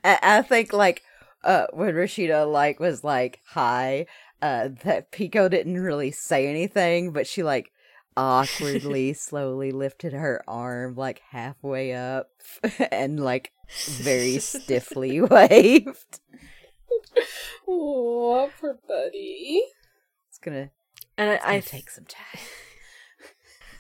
[0.04, 1.02] I, I think like
[1.44, 4.08] uh when Rashida like was like hi,
[4.42, 7.72] uh that Pico didn't really say anything, but she like
[8.18, 12.30] awkwardly slowly lifted her arm like halfway up
[12.92, 13.52] and like
[13.86, 16.20] very stiffly waved.
[17.68, 19.64] oh, poor buddy.
[20.30, 20.70] It's gonna,
[21.18, 22.42] and it's I, gonna I take some time.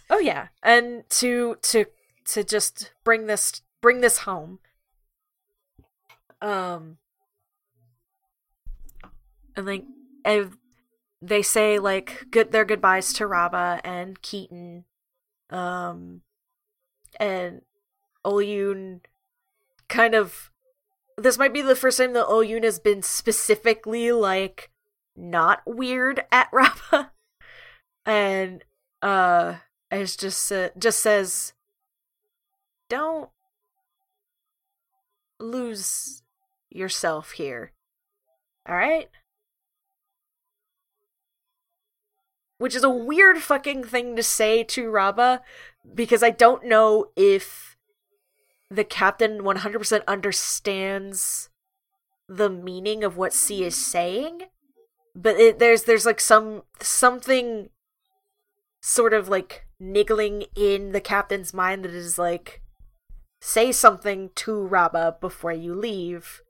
[0.09, 1.85] Oh yeah, and to to
[2.25, 4.59] to just bring this bring this home.
[6.41, 6.97] Um,
[9.55, 9.85] and think
[10.25, 10.57] and
[11.21, 14.85] they say like good their goodbyes to Raba and Keaton.
[15.49, 16.21] Um,
[17.19, 17.61] and
[18.25, 19.01] Olyun
[19.87, 20.51] kind of
[21.17, 24.69] this might be the first time that Olyun has been specifically like
[25.15, 27.11] not weird at Raba.
[28.05, 28.63] And
[29.01, 29.55] uh
[29.91, 31.53] it's just uh, just says
[32.89, 33.29] don't
[35.39, 36.23] lose
[36.69, 37.71] yourself here.
[38.67, 39.09] All right?
[42.57, 45.41] Which is a weird fucking thing to say to Raba
[45.93, 47.77] because I don't know if
[48.69, 51.49] the captain 100% understands
[52.27, 54.43] the meaning of what C is saying
[55.15, 57.69] but it, there's there's like some something
[58.81, 62.61] sort of like niggling in the captain's mind that is like
[63.39, 66.41] say something to Raba before you leave.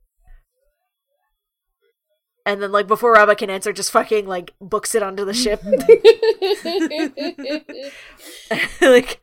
[2.46, 5.64] And then like before Raba can answer, just fucking like books it onto the ship.
[8.82, 9.22] like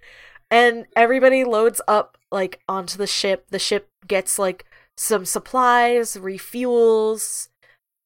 [0.50, 3.46] and everybody loads up like onto the ship.
[3.50, 4.66] The ship gets like
[4.96, 7.48] some supplies, refuels,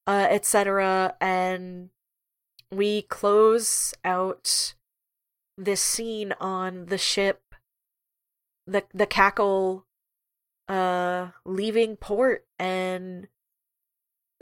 [0.07, 1.15] uh, etc.
[1.21, 1.91] And
[2.71, 4.75] we close out
[5.59, 7.41] this scene on the ship,
[8.67, 9.87] the the cackle,
[10.69, 13.29] uh, leaving port and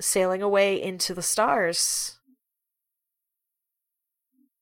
[0.00, 2.18] sailing away into the stars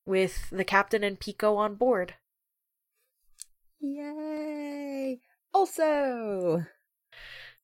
[0.04, 2.14] with the captain and Pico on board.
[3.80, 5.20] Yay!
[5.54, 6.64] Also,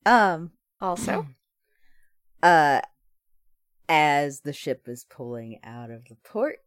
[0.05, 0.51] um,
[0.81, 1.27] Also,
[2.43, 2.81] uh,
[3.87, 6.59] as the ship is pulling out of the port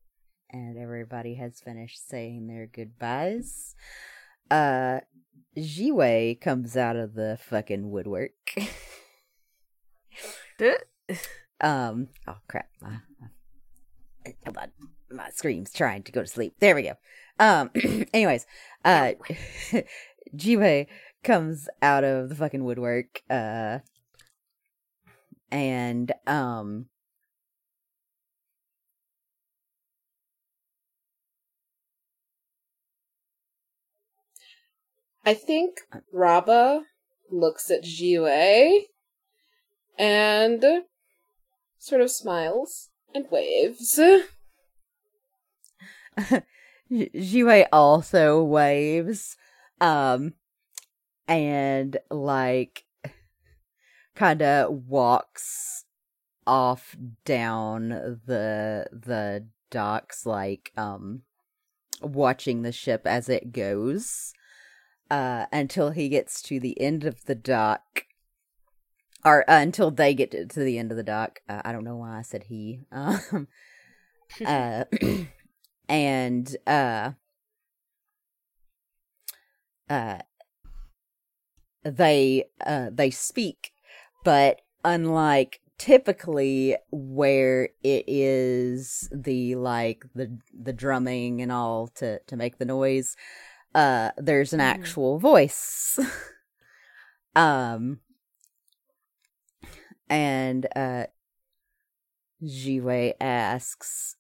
[0.51, 3.75] and everybody has finished saying their goodbyes,
[4.51, 5.01] uh,
[5.57, 8.33] Jiwei comes out of the fucking woodwork.
[11.61, 12.69] um, oh crap.
[12.81, 14.73] My, my, hold on.
[15.11, 16.55] My scream's trying to go to sleep.
[16.59, 16.95] There we go.
[17.39, 17.71] Um,
[18.15, 18.47] anyways,
[18.85, 19.13] uh,
[20.37, 20.87] Jiwei
[21.23, 23.81] comes out of the fucking woodwork, uh,
[25.51, 26.87] and, um,
[35.25, 35.81] I think
[36.13, 36.83] Raba
[37.31, 38.87] looks at Jiwei
[39.97, 40.65] and
[41.83, 43.99] sort of smiles and waves.
[46.93, 49.37] Jiwei also waves,
[49.81, 50.35] um,
[51.27, 52.85] and like
[54.15, 55.85] kind of walks
[56.47, 56.95] off
[57.25, 61.23] down the the docks, like um,
[62.01, 64.33] watching the ship as it goes,
[65.11, 68.05] uh, until he gets to the end of the dock.
[69.25, 71.41] Or uh, until they get to, to the end of the dock.
[71.49, 72.81] Uh, I don't know why I said he.
[72.93, 73.49] Um,
[74.45, 74.85] uh,
[75.89, 77.11] and uh
[79.91, 80.19] uh
[81.85, 83.73] they uh they speak
[84.25, 92.37] but unlike typically where it is the like the the drumming and all to to
[92.37, 93.17] make the noise
[93.75, 94.65] uh there's an Mhm.
[94.65, 95.99] actual voice
[97.37, 98.01] um
[100.13, 101.07] and uh
[102.45, 104.17] Jiwei asks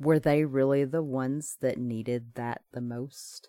[0.00, 3.48] were they really the ones that needed that the most?